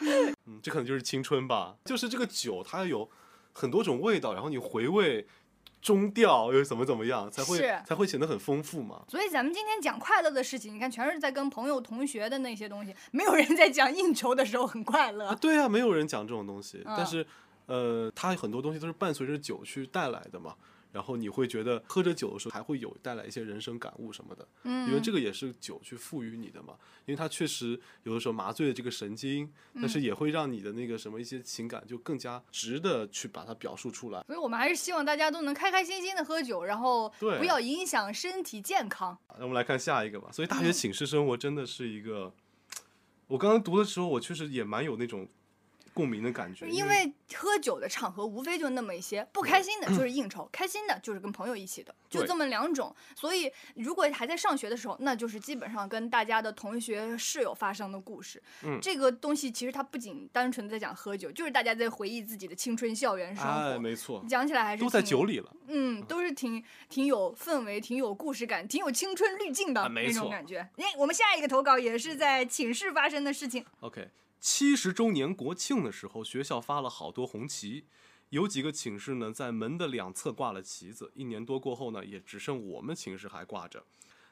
[0.00, 1.76] 嗯，这可能就是青春吧。
[1.84, 3.08] 就是这个酒，它有
[3.52, 5.26] 很多种味道，然后你回味
[5.80, 9.04] 中调又怎么怎么样，才会才会显得很丰富嘛。
[9.08, 15.34] 所以咱们今天讲快乐的事情，你看全是在跟朋友、同学的那些东西，没有人在讲应酬的时候很快啊，乐。
[15.36, 17.26] 对啊，没有人讲这种东西，嗯但是
[17.66, 20.54] 呃，它很多东西都是伴随着酒去带来的嘛。
[20.96, 24.48] 然后你会觉得喝着酒的时候，还会有带来一些人生感悟什么的。
[24.62, 34.24] 嗯，因为这个也是酒去赋予你的嘛，因为它确实有的时候麻醉了这个神经，但嗯是也会让你的那个什么一些情感就更加值得去把它表述出来。
[34.26, 39.18] 所以我们还是希望大家都能开开心心的喝酒，然后对不要影响身体健康。
[39.38, 40.32] 那我们来看下一个吧。
[40.32, 42.32] 所以大嗯学寝室生活真的是一个，
[43.26, 45.28] 我刚刚读的时候，我确实也蛮有那种
[45.96, 46.68] 共鸣的感觉。
[46.68, 52.94] 因为喝酒的场合无非就那么一些，不开心的就是应酬，开心的就是跟朋友一起的，就这么两种。
[53.14, 58.42] 所以如果还在上学的时候，那就是基本上跟大家的同学、室友发生的故事。
[58.62, 63.50] 嗯这个东西其实它不仅单纯的在讲喝酒，就是大家在回忆自己的青春校园生活。
[63.50, 65.50] 哎，没错，讲起来还是都在酒里了。
[65.68, 70.58] 嗯，都是挺挺有氛围、挺有故事感、挺有青春滤镜的啊那种感觉。
[70.76, 73.64] 哎，我们下一个投稿也是在寝室发生的事情。
[73.80, 74.08] OK，
[74.40, 77.86] 七十周年国庆的时候，学校发了好多红旗，
[78.28, 81.10] 有几个寝室呢在门的两侧挂了旗子。
[81.14, 83.84] 一年多过后呢，也只剩我们寝室还挂着。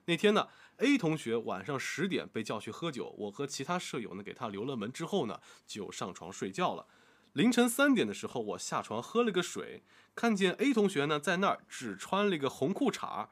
[0.06, 6.86] 那天呢，A 同学晚上十点被叫去喝酒，我和其他舍友呢给他留了门之后呢，就上床睡觉了。
[7.32, 9.82] 凌晨三点的时候，我下床喝了个水，
[10.14, 13.28] 看见 A 同学呢在那儿只穿了一个红裤衩，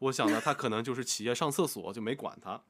[0.00, 2.62] 我想呢他可能就是起夜上厕所，就没管他。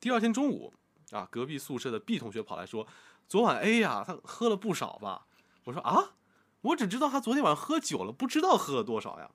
[0.00, 0.72] 第二天中午，
[1.10, 2.86] 啊，隔壁宿舍的 B 同学跑来说，
[3.28, 5.26] 昨晚 A 呀，他喝了不少吧？
[5.64, 6.12] 我说啊，
[6.60, 9.30] 我只知道他昨天晚上喝酒了，不知道喝了多少呀。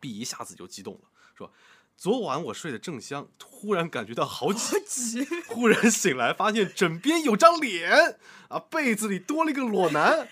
[0.00, 1.00] B 一下子就激动了，
[1.34, 1.50] 说。
[1.98, 8.18] 昨晚我睡得正香，突然感觉到好挤，忽然醒来发现枕边有张脸，
[8.48, 10.28] 啊，被子里多了一个裸男，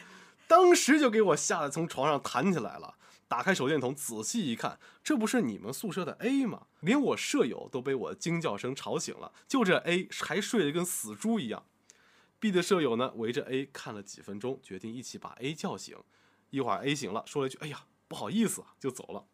[0.46, 2.96] 当时就给我吓得从床上弹起来了。
[3.34, 6.68] 打开手电筒仔细一看，这不是你们宿舍的 A 吗？
[6.78, 11.64] 连我舍友都被我惊叫声吵醒了，就这 A 还睡得跟死猪一样。
[12.38, 15.98] B 的舍友呢围着 A 看了几分钟，决定一起把 A 叫醒。
[16.50, 19.24] 一会儿 A 醒了，说了一句：“哎呀，不好意思啊”，就走了。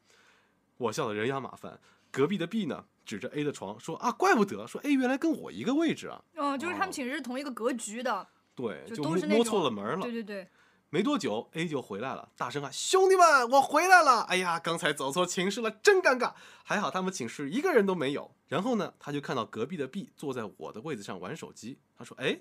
[0.78, 1.78] 我笑得人仰马翻。
[2.10, 6.24] 隔壁的 B 呢，指着 A 的床说：“啊，怪不得，说 A 原来跟我一个位置啊。
[6.36, 10.12] 嗯，就是他哦们寝室是同一个格局的，”对，就都是那种错了门了对。
[10.12, 10.48] 对对，
[10.92, 14.22] 没多久，A 就回来了，大声喊：“兄弟们，我回来了！
[14.22, 16.33] 哎呀，刚才走错寝室了，真尴尬。
[16.64, 21.79] 还好他们寝室一个人都没有。”然后呢，他就看到隔壁的 B 坐在我的位子上玩手机。
[21.96, 22.40] 他说：“哎，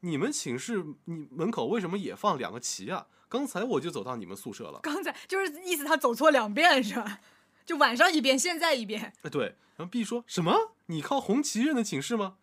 [0.00, 3.06] 你们寝室你门口为什么也放两个旗啊？
[3.30, 4.80] 刚才我就走到你们宿舍了。
[4.82, 7.20] 刚才就是意思他走错两遍是吧？
[7.64, 9.14] 就晚上一遍，现在一遍。
[9.22, 9.56] 哎，对。
[9.76, 10.72] 然后 B 说什么？
[10.86, 12.36] 你靠红旗认的寝室吗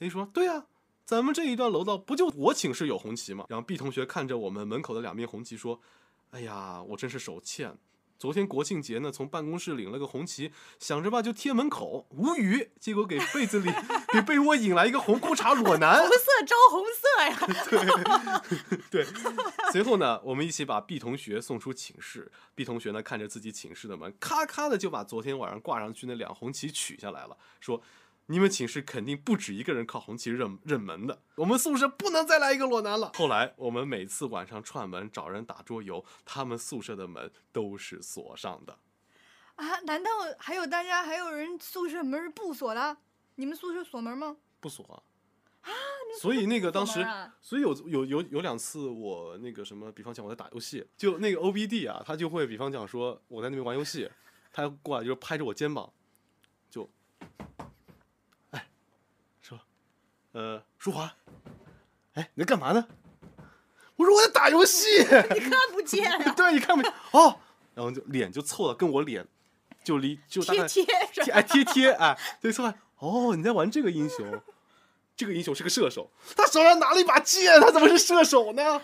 [0.00, 0.66] ？A 说：对啊，
[1.04, 3.44] 咱们这一段楼道不就我寝室有红旗吗？
[3.48, 5.80] 然后 B 同学看着我们门口的两面红旗说：
[6.30, 7.76] 哎呀，我真是手欠。
[8.16, 12.70] 昨天国庆节呢，从办公室领了个红旗，想着吧就贴门口，无语。
[12.80, 13.70] 结果给被子里
[14.14, 16.08] 给被窝引来一个红裤衩裸男红。
[16.08, 17.06] 色招红色
[18.30, 18.42] 呀！
[18.90, 19.04] 对，
[19.72, 22.30] 随后呢，我们一起把 B 同学送出寝室。
[22.54, 27.82] B 同学呢，看着自己寝室的门，咔咔的就把昨天晚上挂上去那两红旗取下来了，说
[28.26, 38.78] ：“你们寝室肯定不止一个人靠红旗认认门的，我们宿舍不能再来一个裸男了。”后来我们每次晚上串门找人打桌游，他们宿舍的门都是锁上的。
[39.56, 42.96] 啊，难道还有大家还有人宿舍门是不锁的？
[43.36, 44.36] 你们宿舍锁门吗？
[44.60, 45.02] 不锁啊。
[46.20, 54.08] 所以那个当时啊，所以有有有有两次我那个什么，比方讲我在打游戏，就那个 OBD 啊，他就会比方讲说我在那边玩游戏，
[54.52, 55.90] 他过来就拍着我肩膀，
[56.70, 56.88] 就，
[60.34, 61.14] 呃，淑华，
[62.14, 62.88] 哎，你在干嘛呢？
[63.94, 64.98] 我说我在打游戏，
[65.30, 66.92] 你看不见呀、 对，你看不见？
[67.12, 67.38] 哦，
[67.72, 69.24] 然后就脸就凑了，跟我脸
[69.84, 71.32] 就离就大概贴贴。
[71.32, 74.42] 哎贴贴哎，对凑来哦，你在玩这个英雄，
[75.16, 78.62] 这个英雄是个射手，他手上拿了一把剑，他怎么是射手呢？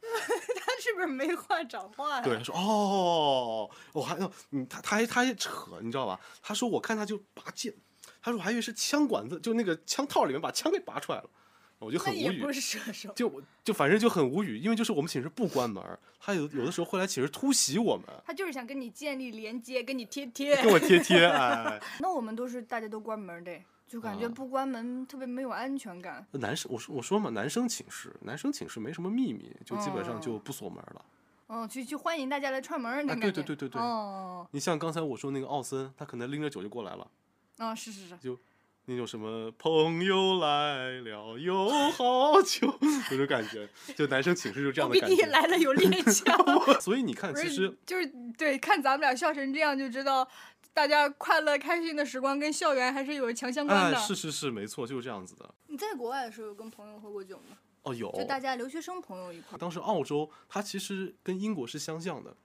[0.00, 2.20] 他是不是没话找话呀？
[2.20, 4.18] 对，他说哦，我还
[4.50, 6.20] 嗯，他他还他还扯，你知道吧？
[6.42, 7.72] 他说我看他就拔剑，
[8.22, 11.30] 他说我还以为是枪管子，就那个枪套里面把枪给拔出来了，
[11.78, 12.52] 我就很无语不。
[12.52, 13.12] 是射手。
[13.14, 15.82] 就就反正就很无语，因为就是我们寝室不关门，
[16.18, 20.56] 他有有的时候会来寝室突袭我们，他就是想跟你建立连接，跟你贴贴。
[20.62, 26.26] 跟我贴贴， 哎，那我们都是大家都关门的，就感觉啊不关门特别没有安全感。
[26.32, 31.04] 男生我说我说嘛，男生寝室男生寝室没什么秘密，就基本上就不锁门了。
[31.46, 33.04] 哦，去去欢迎大家来串门。
[33.06, 37.04] 对对对对对哦，你像刚才我说那个奥森，他可能拎着酒就过来了，
[37.60, 38.16] 哦，是是是。
[38.16, 38.36] 就
[38.86, 45.26] 那种什么朋友来了有好酒那 种感觉，就男生寝室就这样的感觉。
[45.26, 46.80] 来了有踉跄。
[46.80, 50.26] 所以你看，其实就是对，看咱们俩笑成这样就知道，
[50.72, 53.98] 大家快乐开心的时光跟校园还是有强相关哎的。
[53.98, 55.54] 是是是没错，就是这样子的。
[55.68, 57.56] 你在国外的时候有跟朋友喝过酒吗？
[57.82, 59.56] 哦有，就大家留学生朋友一块。
[59.56, 62.36] 当时澳洲它其实跟英国是相像的，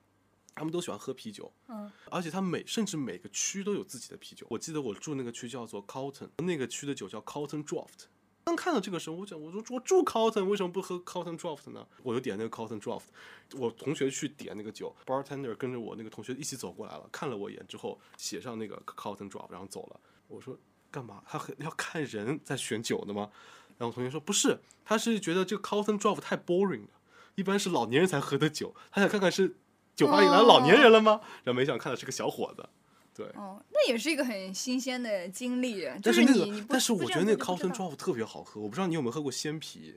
[0.56, 1.52] 他们都喜欢喝啤酒。
[1.68, 4.48] 嗯，而且他每甚至每个区都有自己的啤酒。
[4.50, 8.06] 我记得我住那个区叫做 Cotton，那个区的酒叫 Cotton Draft。
[8.46, 11.88] 刚看到这个时候，我讲我说我住 Cotton，为什么不喝 Cotton Draft 呢？
[12.04, 13.06] 我就点那个 Cotton Draft，
[13.54, 20.00] 我同学去点那个酒，bartender 跟着我那个同学一起走过来了，看了我一眼之后写上那个 Cotton Draft，然后走了。
[20.28, 20.56] 我说
[20.92, 21.24] 干嘛？
[21.28, 23.32] 他很要看人在选酒的吗？
[23.78, 26.90] 然后我同学说不是，他是觉得这个 Cotton Draft 太 boring 了，
[27.34, 29.58] 一般是老年人才喝的酒，他想看看是
[29.96, 31.22] 酒吧里来了老年人了吗？
[31.44, 32.68] 然后没想到看的是个小伙子，
[33.16, 33.26] 对。
[33.36, 35.88] 哦，那也是一个很新鲜的经历。
[36.04, 39.96] 但是那个但是我觉得那个样做就不 Carlton 知道 Drop 特别好喝，我不知道你有没有喝过鲜啤。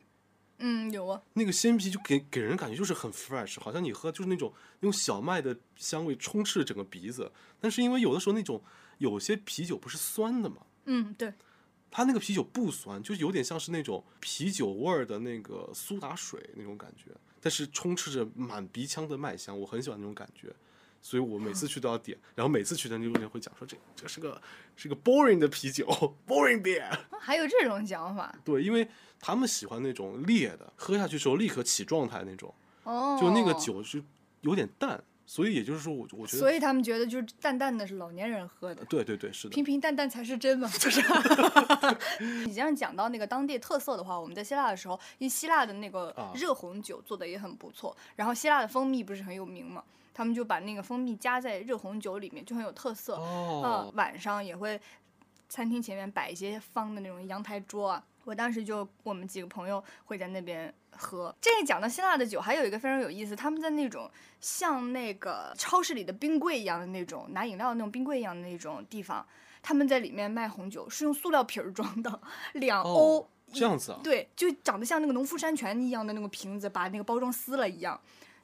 [0.60, 7.30] 嗯，有啊，那个鲜啤就给给人感觉就是很 fresh，好像你喝就是那种用小麦的香味充斥整个鼻子。
[7.60, 8.60] 但是因为有的时候那种
[8.98, 10.56] 有些啤酒不是酸的嘛，
[10.86, 11.32] 嗯，对，
[11.92, 20.54] 它那个啤酒不酸，就是有点像是那种啤酒味儿的那个苏打水那种感觉，但是充斥着满鼻腔的麦香，我很喜欢那种感觉。
[21.00, 24.40] 所以我每次去都要点， 然后每次去的那个人会讲说这这是个
[24.74, 25.86] 是个 boring 的啤酒，
[26.26, 26.84] boring beer。
[26.84, 28.88] 啊还有这种讲法对，因为
[29.20, 32.52] 他们喜欢那种烈的，喝下去之后立刻起状态那种。
[32.82, 34.02] 哦，就那个，酒是
[34.40, 38.82] 有点淡，所以也就是说我我觉得，所以他们觉得就是淡淡的是老年人喝的。
[38.86, 41.02] 对对对，是的，平平淡淡才是真嘛，就是。
[42.46, 53.16] 你这样讲到那个当地特色的话，我们在希腊的时候，因为希腊的那个啊热红酒做的也很不错，然后希腊的蜂蜜不是很有名嘛，他们就把那个蜂蜜加在热红酒里面，就很有特色。
[53.16, 54.80] 呃哦，，晚上也会
[55.50, 58.02] 餐厅前面摆一些方的那种阳台桌啊。
[58.28, 61.34] 我当时就我们几个朋友会在那边喝。
[61.40, 69.26] 这个讲到希腊的酒，还有一个非常有意思，他们在那种像那个超市里的冰柜一样的那种拿饮料的那种冰柜一样的那种地方，
[69.62, 72.20] 他们在里面卖红酒是用塑料瓶儿装的，
[72.52, 73.20] 两欧。
[73.20, 77.98] 哦这样子啊，对，就长得像那个农夫山泉一样的那个瓶子，把那个包装撕了一样，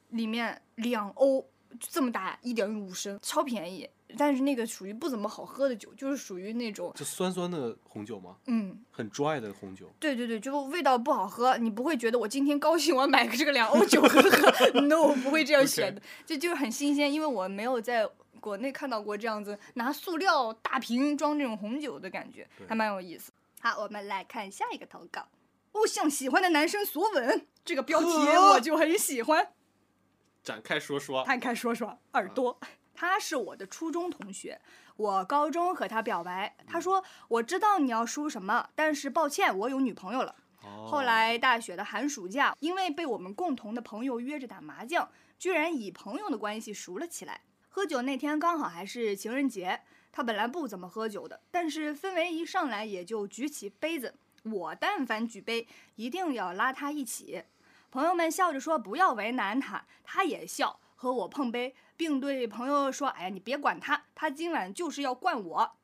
[0.09, 1.43] 里面两欧
[1.79, 3.87] 就这么大，一点五升，超便宜。
[4.17, 8.37] 但是那个属于不怎么好喝的酒，就是属于那种，就酸酸的红酒吗？
[8.47, 9.93] 嗯，很 dry 的红酒。
[9.99, 18.09] 对对对，就味道不好喝，你不会觉得我今天高兴，我买个这个两欧酒喝喝， no，不会这样选的，这就是很新鲜，因为我没有在
[18.41, 23.33] 国内看到过这样子拿塑料大瓶装这种红酒的感觉，还蛮有意思。
[23.61, 25.27] 好，我们来看下一个投稿，
[25.73, 29.49] 哦向喜欢的男生索吻，这个标题我就很喜欢。
[30.43, 31.25] 展开说说。
[31.25, 32.61] 摊开说说耳朵。
[32.95, 34.61] 他是我的初中同学，
[34.97, 40.35] 我高中和他表白，他说我知道你要说什么，但是抱歉，我有女朋友了。
[40.63, 47.41] 哦后来大学的寒暑假，因为被我们共同的朋友约着打麻将，居然以朋友的关系熟了起来。
[47.69, 49.81] 喝酒那天刚好还是情人节，
[50.13, 54.15] 他本来不怎么喝酒的，但是氛围一上来也就举起杯子。
[54.45, 55.67] 我但凡举杯，
[55.97, 57.43] 一定要拉他一起。
[57.91, 65.77] 朋友们笑着说不要为难他，他也笑，和我碰杯，并对朋友说：“哎呀，你别管他，他今晚就是要灌我。”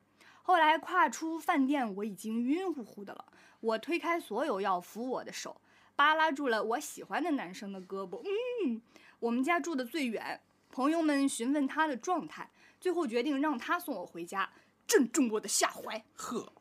[0.43, 3.25] 后来跨出饭店，我已经晕乎乎的了。
[3.59, 5.61] 我推开所有要扶我的手，
[5.95, 8.21] 扒拉住了我喜欢的男生的胳膊。
[8.65, 8.81] 嗯，
[9.19, 10.41] 我们家住的最远，
[10.71, 12.49] 朋友们询问他的状态，
[12.79, 14.51] 最后决定让他送我回家，
[14.87, 16.03] 正中我的下怀。
[16.15, 16.51] 呵，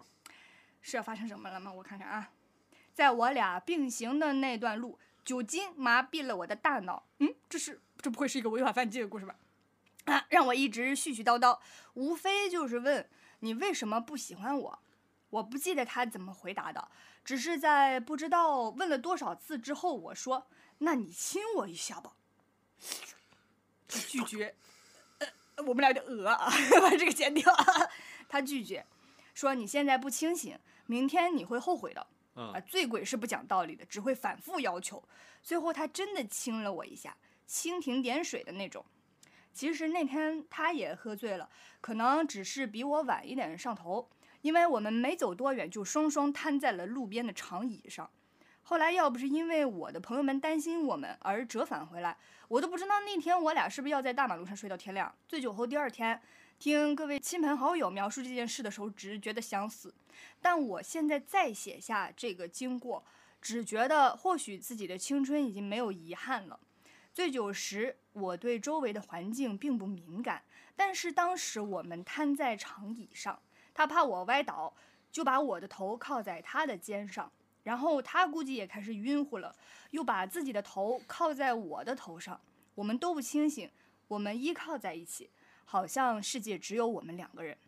[0.82, 1.72] 是要发生什么了吗？
[1.72, 2.30] 我看看啊，
[2.92, 7.06] 在我俩并行的那段路，酒精麻痹了我的大脑。
[7.18, 9.34] 嗯，这是这不会是一个违法犯纪的故事吧？
[10.06, 11.58] 啊，让我一直絮絮叨叨，
[11.94, 13.08] 无非就是问
[13.40, 14.78] 你为什么不喜欢我。
[15.30, 16.88] 我不记得他怎么回答的，
[17.24, 20.48] 只是在不知道问了多少次之后，我说
[20.78, 22.14] ：“那你亲我一下吧。”
[23.86, 24.54] 他拒绝，
[25.18, 25.28] 呃，
[25.64, 26.50] 我们俩有点讹啊，
[26.82, 27.54] 把这个剪掉。
[28.28, 28.84] 他拒绝，
[29.34, 32.06] 说你现在不清醒，明天你会后悔的。
[32.34, 35.02] 嗯啊，醉鬼是不讲道理的，只会反复要求。
[35.42, 37.16] 最后他真的亲了我一下，
[37.50, 38.84] 蜻蜓点水的那种。
[39.52, 44.08] 其实那天他也喝醉了，可能只是比我晚一点上头，
[44.42, 48.08] 因为我们没走多远就双双瘫在了路边的长椅上。
[48.62, 55.12] 后来要不是因为我的朋友们担心我们而折返回来，我都不知道那天我俩是不是要在大马路上睡到天亮。
[55.26, 56.22] 醉酒后第二天，
[56.60, 59.92] 听各位亲朋好友描述这件事的时候，只是觉得想死。
[60.40, 63.04] 但我现在再写下这个经过，
[63.42, 66.60] 只觉得或许自己的青春已经没有遗憾了。
[67.12, 70.42] 醉酒时，我对周围的环境并不敏感，
[70.76, 73.42] 但是当时我们瘫在长椅上，
[73.74, 74.72] 他怕我歪倒，
[75.10, 77.30] 就把我的头靠在他的肩上，
[77.64, 79.54] 然后他估计也开始晕乎了，
[79.90, 82.40] 又把自己的头靠在我的头上，
[82.76, 83.68] 我们都不清醒，
[84.06, 85.30] 我们依靠在一起，
[85.64, 87.58] 好像世界只有我们两个人，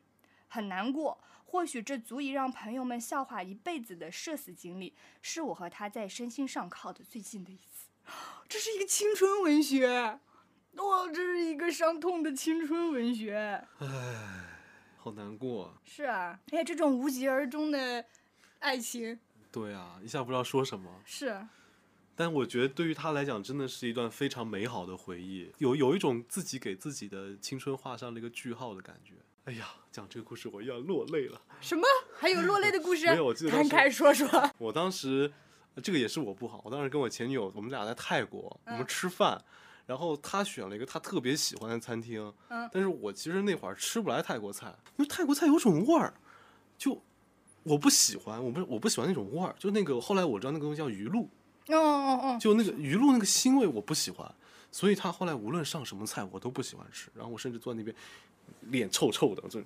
[0.49, 1.19] 很难过。
[1.45, 7.72] 或许这足以让朋友们笑话一辈子的社死经历，是我和他在身心上靠的最近的一次。
[8.49, 13.65] 这是一个青春文学，哇，这是一个伤痛的青春文学。
[14.97, 15.75] 好难过啊。
[15.85, 18.05] 是啊，哎，这种无疾而终的
[18.61, 19.19] 爱情，
[19.51, 21.01] 对啊，一下不知道说什么。
[21.05, 21.49] 是啊
[22.15, 29.15] 但我觉得对于他来讲，真的是一段非常美好的回忆，有有一种自己给自己的青春画上了一个句号的感觉。
[29.45, 31.41] 哎呀，讲这个故事我又要落泪了。
[31.61, 31.83] 什么？
[32.15, 33.07] 还有落泪的故事？
[33.11, 34.29] 没有我记得摊开说说。
[34.59, 35.33] 我当时
[35.83, 39.43] 这个也是我不好，我当时跟我前女友，我们俩在泰国，我们嗯吃饭，
[39.87, 46.13] 然后她选了一个她特别喜欢的餐厅，嗯但是我其实那会儿吃不来泰国菜，因为泰国菜有种味儿，
[46.77, 47.01] 就
[47.63, 51.23] 我不喜欢，我不我不喜欢那种味儿，就那个后来我知道那个东西叫鱼露，
[51.69, 54.31] 哦哦哦，就那个鱼露那个腥味我不喜欢，
[54.71, 57.95] 所以她后来无论上什么菜我都不喜欢吃，然后我甚至坐在那边
[58.63, 59.63] 脸臭臭的，就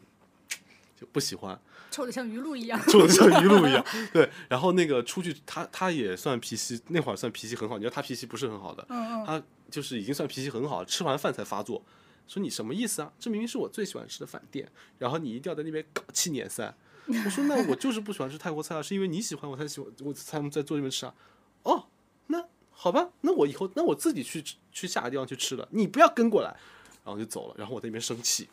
[0.99, 1.61] 就不喜欢。
[1.91, 2.81] 臭的像鱼露一样。
[2.89, 3.85] 臭的像鱼露一样。
[4.13, 7.77] 对，然后那个出去，他他也算脾气，那会儿算脾气很好。
[7.77, 9.27] 你知道他脾气不是很好的，嗯嗯。
[9.27, 11.85] 他就是已经算脾气很好，吃完饭才发作，
[12.27, 13.13] 说你什么意思啊？
[13.21, 14.69] 这明明是我最喜欢吃的饭店，
[14.99, 16.75] 然后你一定要在那边搞七年三。
[17.07, 21.15] 我说那我就是不喜欢吃泰国菜啊，是因为你喜欢我才喜欢，我才在做这边吃啊。
[21.63, 21.87] 哦，
[22.27, 24.43] 那好吧，那我以后那我自己去
[24.73, 26.57] 去下个地方去吃了，你不要跟过来。
[27.05, 28.49] 然后就走了，然后我在那边生气。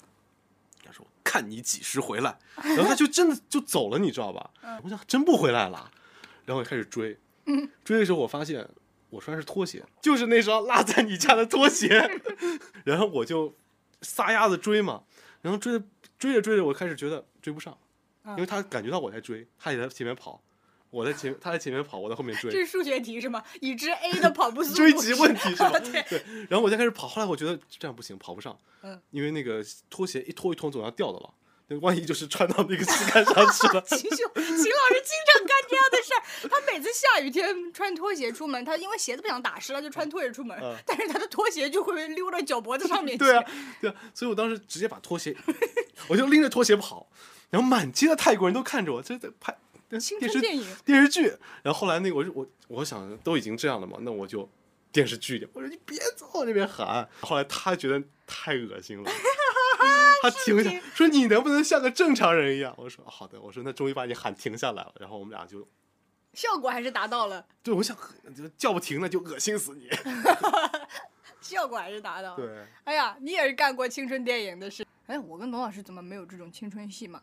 [1.33, 4.51] 他说：“看你几时回来。”然后他就真的就走了，你知道吧？
[4.83, 5.91] 我想真不回来了，
[6.45, 7.17] 然后我就开始追。
[7.83, 8.67] 追的时候我发现
[9.09, 12.21] 我穿的是拖鞋，就是那双落在你家的拖鞋。
[12.85, 13.55] 然后我就
[14.01, 15.03] 撒丫子追嘛，
[15.41, 15.85] 然后追着
[16.19, 17.77] 追着追着，我开始觉得追不上，
[18.25, 20.41] 因为他感觉到我在追，他也在前面跑，
[20.93, 22.59] 我在前他在前面跑，我在后面追这。
[22.59, 23.43] 是数学题是吗？
[23.59, 25.71] 已知 A 的跑步速度追击问题是吧？
[25.79, 31.33] 对对，然后我就开始跑，后来我觉得这样不行，跑不上，嗯，因为那个拖鞋一拖一拖总要掉的了，
[31.67, 36.49] 那万一就是穿到那个膝盖上去了， 秦秀，秦老师经常干这样的事儿。
[36.49, 40.55] 他每次下雨天穿拖鞋出门，他因为鞋子不想打湿了，就穿拖鞋出门。
[40.61, 43.25] 嗯 但是他的拖鞋就会溜到脚脖子上面去。
[43.25, 43.43] 对啊，
[43.81, 45.35] 对啊，所以我当时直接把拖鞋，
[46.07, 47.07] 我就拎着拖鞋跑，
[47.49, 49.55] 然后满街的泰国人都看着我，这在拍
[49.99, 54.49] 青电视春电影，电视剧，然后后来那个我就我我想都已经这样了嘛，那我就
[54.91, 59.11] 电视剧里，我说你别在我那边喊，后来他觉得太恶心了。
[60.21, 65.67] 他停下说：“你能不能像个正常人一样？”我说：“好的。”我说：“那终于把你喊停下来了。”然后我们俩就，
[66.33, 67.97] 效果还是达到了，对我想
[68.33, 69.89] 就叫不停那，就恶心死你。
[71.41, 72.37] 效果还是达到了。
[72.37, 74.85] 对，哎呀，你也是干过青春电影的事。
[75.07, 77.21] 哎，我跟董老师怎么没有这种青春戏码？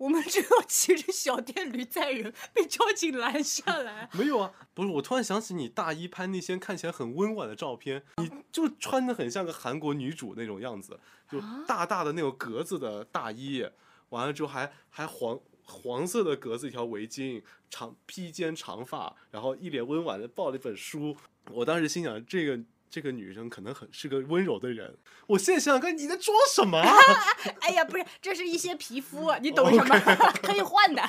[0.00, 4.08] 我们只有骑着小电驴载人 被交警拦下来。
[4.14, 10.98] 没有啊，不是，我突然想起你大一拍那些看起来很温婉的照片，你就穿的很像个韩国女主那种样子，
[11.30, 13.66] 就大大的那种格子的大衣，
[14.08, 21.14] 完了之后还还黄黄色的格子一条围巾，长披肩长发，然后一脸温婉的抱了一本书。
[21.50, 22.58] 我当时心想，这个
[22.90, 24.98] 这个女生可能很是个温柔的人。
[25.28, 26.92] 我现在想想看，你在装什么、啊？
[27.62, 29.98] 哎呀，不是，这是一些皮肤，你懂什么？
[30.42, 31.02] 可以换的。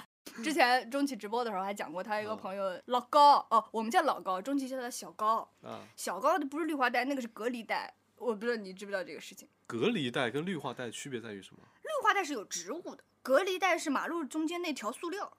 [0.44, 5.50] 之前中期直播的时候还讲过，他一个朋友老高哦，我们叫老高，中期叫他小高。
[5.64, 7.94] 啊，小高的不是绿化带，那个是隔离带。
[8.18, 9.50] 我不知道你知不知道这个事情。
[9.66, 11.62] 隔离带跟绿化带区别在于什么？
[11.82, 15.34] 绿化带是有植物的，隔离带是马路中间那条塑料，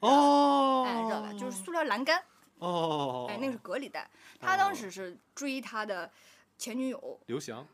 [0.00, 1.32] 哦，哎，知道吧？
[1.32, 2.22] 就是塑料栏杆，
[2.58, 4.08] 哦，哎，那个是隔离带。
[4.40, 6.10] 他当时是追他的
[6.58, 7.66] 前女友，刘翔。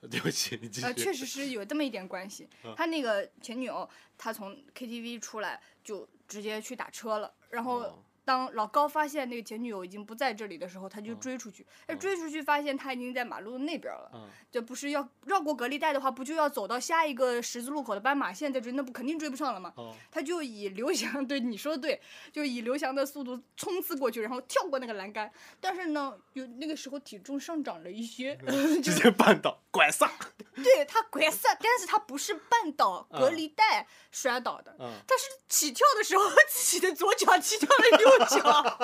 [0.08, 0.86] 对不起，你继续。
[0.86, 2.72] 呃，确实是有这么一点关系 嗯。
[2.76, 11.66] 他那个前女友，他从 KTV 出来就直接去打车了，然后哦当老高发现那个前女友已经不在这里的时候，他就嗯追出去。
[11.86, 14.10] 哎，嗯追出去发现他已经在马路的那边了。
[14.12, 18.70] 嗯，这不是要绕过隔离带的话，不就要走到下一个十字路口的斑马线再追？
[18.72, 19.72] 那不肯定追不上了吗？
[19.78, 25.32] 哦，他就以刘翔， 对你说的对，就以刘翔的速度冲刺过去，然后跳过那个栏杆。
[25.58, 28.36] 但是呢，有那个时候体重上涨了一些，
[28.84, 30.10] 直接绊倒，拐撒。
[30.58, 38.78] 对他拐上，但是他不是绊倒隔嗯离带摔倒的，嗯，他是起跳的时候自己的左脚起跳了右脚，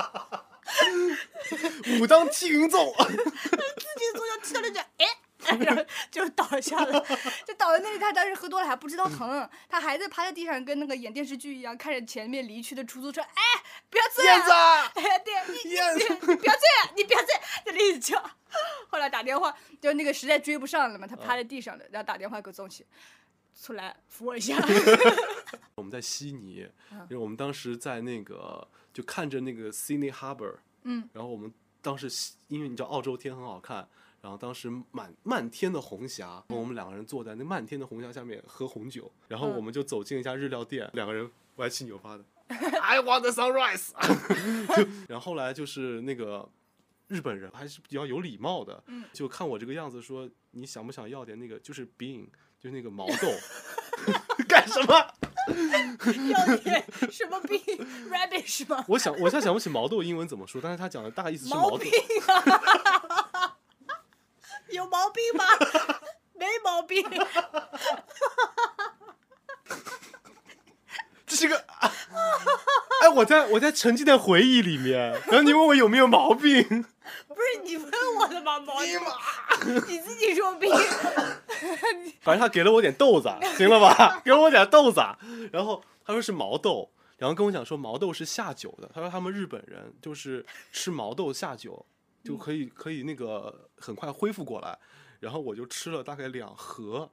[2.01, 2.93] 武当踢云纵。
[2.99, 5.07] 自己的左脚踢到了右脚，哎，
[5.59, 7.01] 然后就倒下了，
[7.47, 7.99] 就倒在那里。
[7.99, 13.43] 他当时喝多了还不知道疼，他还在趴在地上跟那个演电视剧一样，看着前面离去的出租车，哎，
[13.91, 18.23] 不要这样燕子，，啊 哎，对你燕子，你不要这样，你不要这样，在那里叫。
[18.89, 22.87] 后来打电话，就那个实在追不上了嘛，他趴在地上了，然后打电话给宗琪，
[23.61, 24.57] 出来扶我一下。
[25.75, 32.09] 我们在悉尼，嗯因为我们当时在那个就看着那个 Sydney Harbour，嗯，然后我们当时
[32.49, 33.87] 因为你知道澳洲天很好看，
[34.23, 39.57] 然后当时满漫天的红霞，然后我们两个人坐在那漫天的红霞下面喝红酒，然后嗯。
[39.57, 43.91] 我们就走进一家日料店，两个人歪七扭八的， I want the sunrise
[44.77, 44.89] 就。
[45.09, 46.49] 然后后来就是那个
[47.09, 49.05] 日本人还是比较有礼貌的，嗯。
[49.13, 52.27] 就看我这个样子说你想不想要点那个就是 bean
[52.61, 53.29] 就是那个毛豆，
[54.49, 54.95] 干什么？
[56.31, 57.61] 要点什么病
[58.11, 58.85] ？radish 吗？
[58.89, 61.93] 我想我现在想不起毛豆英文怎么说，但是他讲的大概意思是毛豆毛病。
[62.27, 63.57] 啊！
[64.71, 65.45] 有毛病吗？
[66.35, 67.05] 没毛毛病。
[71.27, 71.65] 这是个，
[73.03, 76.63] 哎，我在我在沉浸在回忆里面，然后你问我有没有毛病，
[77.29, 78.59] 不是你问我的吗？
[78.61, 79.01] 毛病，
[79.89, 80.73] 你自己说病。
[82.21, 84.21] 反正他给了我点豆子， 行了吧？
[84.25, 85.01] 给我点豆子，
[85.53, 91.85] 然后他说是毛豆，然后跟我讲说毛豆是下酒的，他说他们日本人就是吃毛豆下酒
[92.23, 94.79] 就可以可以那个很快恢复过来，
[95.21, 97.11] 然后我就吃了大概两盒，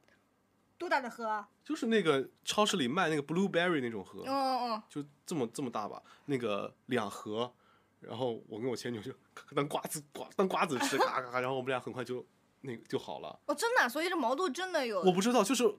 [0.78, 1.26] 多大的盒？
[1.26, 1.48] 啊？
[1.64, 7.52] 就是那个超市里卖那个 blueberry 那种盒，嗯嗯嗯，就这么这么大吧，那个两盒，
[8.00, 9.12] 然后我跟我前女友就
[9.54, 12.26] 当瓜子瓜当瓜子吃，嘎嘎嘎，然后我们俩很快就
[12.62, 13.38] 那个就好了。
[13.46, 15.72] 哦，真的啊、所以这毛豆真的有我不知道，就是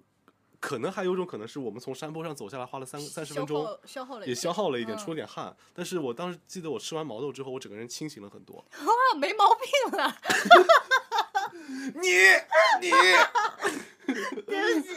[0.60, 5.54] 可能还有一种可能是我们从山坡上走下来花了三三十分钟，消耗了也消耗了一点，嗯出了点汗。
[5.74, 8.64] 但是我当时记得我吃完毛豆之后，我整个人清醒了很多。
[8.72, 10.16] 啊，没毛病 了。
[11.96, 12.02] 你
[12.82, 12.90] 你，
[14.46, 14.88] 对不起，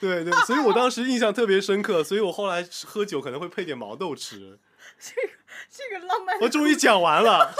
[0.00, 4.58] 对对，所以我当时印象特别深刻，所以我后来喝酒可能会配点毛豆吃。
[4.98, 5.32] 这个
[5.70, 7.54] 这个浪漫，我终于讲完了，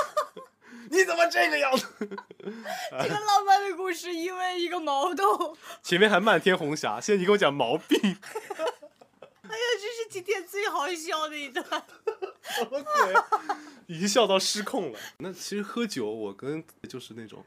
[0.91, 1.86] 你怎么这个样子？
[2.01, 5.57] 这个浪漫的故事，因为一个毛豆。
[5.82, 8.16] 前面还漫天红霞，现在你给我讲毛病， 哎呀，
[9.80, 11.64] 这是今天最好笑的一段。
[12.43, 13.14] 什么鬼？
[13.86, 14.99] 已经笑到失控了。
[15.18, 17.45] 那其实喝酒，我跟就是那种，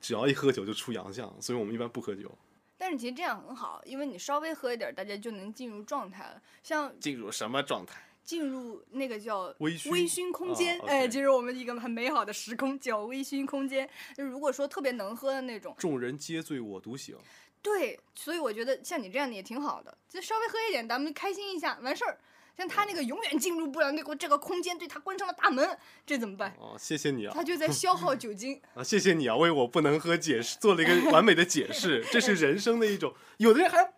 [0.00, 2.30] 只要一喝酒就出洋相，所以我们一般不喝酒。
[2.78, 6.40] 但是其实这样很好，因为你稍微喝一点，大家就能进入状态了。
[6.62, 8.02] 像进入什么状态？
[8.26, 13.88] 进入那个叫微醺空间，哦哎这是我们一个很美好的时空，叫微醺空间。
[14.16, 17.16] 就如果说特别能喝的那种，众人皆醉我独醒。
[17.62, 22.18] 对，所以我觉得像你这样的也挺好的，就稍微喝一点，咱们开心一下，完事儿。
[22.56, 26.54] 像他那个永远进入不了那个这个空间，对他关上了大门，这怎么办？
[26.58, 28.60] 哦，谢谢你啊他就在消耗酒精。
[28.74, 32.04] 啊，谢谢你啊，为我不能喝解释做了一个完美的解释。
[32.10, 33.92] 这是人生的一种，有的人还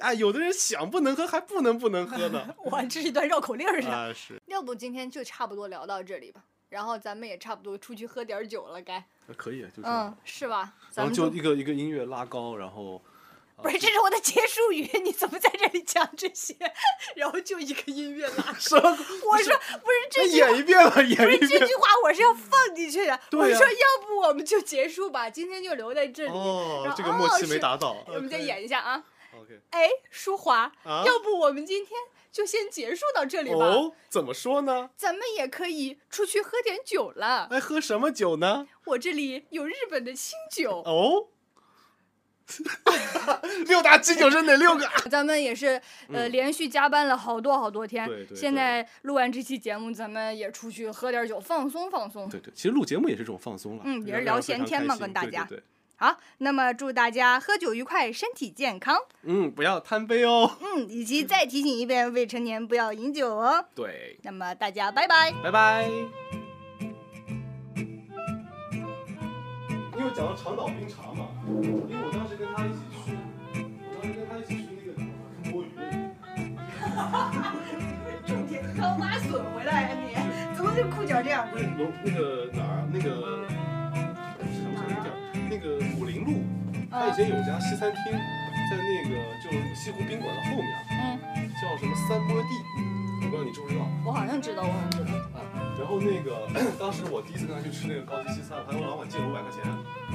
[0.00, 2.54] 哎，有的人想不能喝还不能不能喝呢。
[2.70, 3.94] 哇，这是一段绕口令儿是吧？
[3.94, 9.02] 啊，是要不今天就差不多聊到这里吧，然后咱们也差不多出去喝点酒了，该，
[9.36, 9.88] 可以啊，就是。
[9.88, 10.74] 嗯，是吧？
[10.90, 13.02] 咱然后们就一个一个音乐拉高，然后
[13.62, 16.54] 不是，这是我的结束语，你怎么在这里讲这些？
[17.16, 18.54] 然后就一个音乐拉高。
[18.58, 18.90] 什么？
[18.90, 21.38] 我说不是这，演一遍吧，演一遍。
[21.40, 23.18] 不是这句话，我是要放进去的。
[23.32, 26.30] 我说要不我们就结束吧，今天就留在这里。
[26.30, 28.04] 哦这个默契没达到。
[28.06, 29.02] 我们再演一下啊
[29.40, 29.60] ！OK。
[29.70, 31.98] 哎，舒华，啊要不我们今天
[32.30, 33.64] 就先结束到这里吧？
[33.64, 34.90] 哦，怎么说呢？
[34.96, 37.48] 咱们也可以出去喝点酒了。
[37.50, 38.66] 哎，喝什么酒呢？
[38.86, 41.28] 我这里有日本的清酒，哦，
[43.66, 44.86] 六大基酒是哪六个？
[45.10, 45.80] 咱们也是
[46.12, 48.06] 呃嗯连续加班了好多好多天。
[48.06, 52.28] 对对现在录完这期节目，咱们也出去喝点酒，放松放松。
[52.28, 55.64] 对对，其实录节目也是这种放松了，嗯也是聊闲天嘛跟大家对对对
[55.96, 58.98] 好，那么祝大家喝酒愉快，身体健康。
[59.22, 60.58] 嗯，不要贪杯哦。
[60.60, 63.64] 嗯，以及再提醒一遍，未成年不要饮酒哦。
[63.76, 65.32] 对，那么大家拜拜。
[65.42, 66.43] 拜拜。
[70.04, 71.28] 因为讲到长岛冰茶嘛，
[71.88, 73.16] 因为我当时跟他一起去，
[73.88, 75.00] 我当时跟他一起去那个
[75.48, 75.72] 摸鱼。
[78.26, 80.12] 种田刚挖笋回来呀你？
[80.54, 81.48] 怎么这裤脚这样？
[81.50, 83.48] 不是龙那个哪儿那个
[84.36, 85.16] 不是想不起来
[85.48, 86.44] 那个武林路，
[86.90, 90.68] 他以前有家西餐厅，在那个就西湖宾馆的后面，
[91.00, 92.52] 嗯，叫什么三摸地，
[93.24, 93.88] 我不知道你知不知道。
[94.04, 95.16] 我好像知道，我好像知道。
[95.32, 96.46] 啊，然后那个
[96.78, 99.62] 当时我第一次跟他去吃那个高级西餐还问老板借了五百块钱。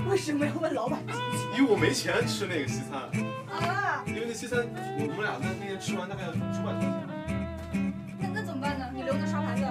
[0.10, 1.14] 为什么要问老板借
[1.58, 3.00] 因为我没钱吃那个西餐。
[3.52, 4.04] 啊？
[4.08, 8.86] 因为那西餐我们俩在那天吃完大概要九百多块钱那那怎么办呢？
[8.94, 9.64] 你留那刷盘子？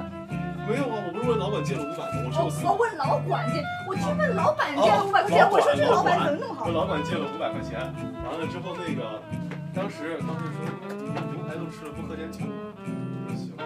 [0.69, 2.29] 没有啊我不是问老板借了五百吗？
[2.29, 6.67] 我说我问老板借我去问老板借了五百块钱我说这个老板怎么那么好？
[6.67, 7.81] 问老板借了五百块钱。
[8.29, 9.23] 完了之后那个
[9.73, 10.61] 当时当时说
[11.33, 12.45] 牛排都吃了不喝点酒
[13.33, 13.57] 行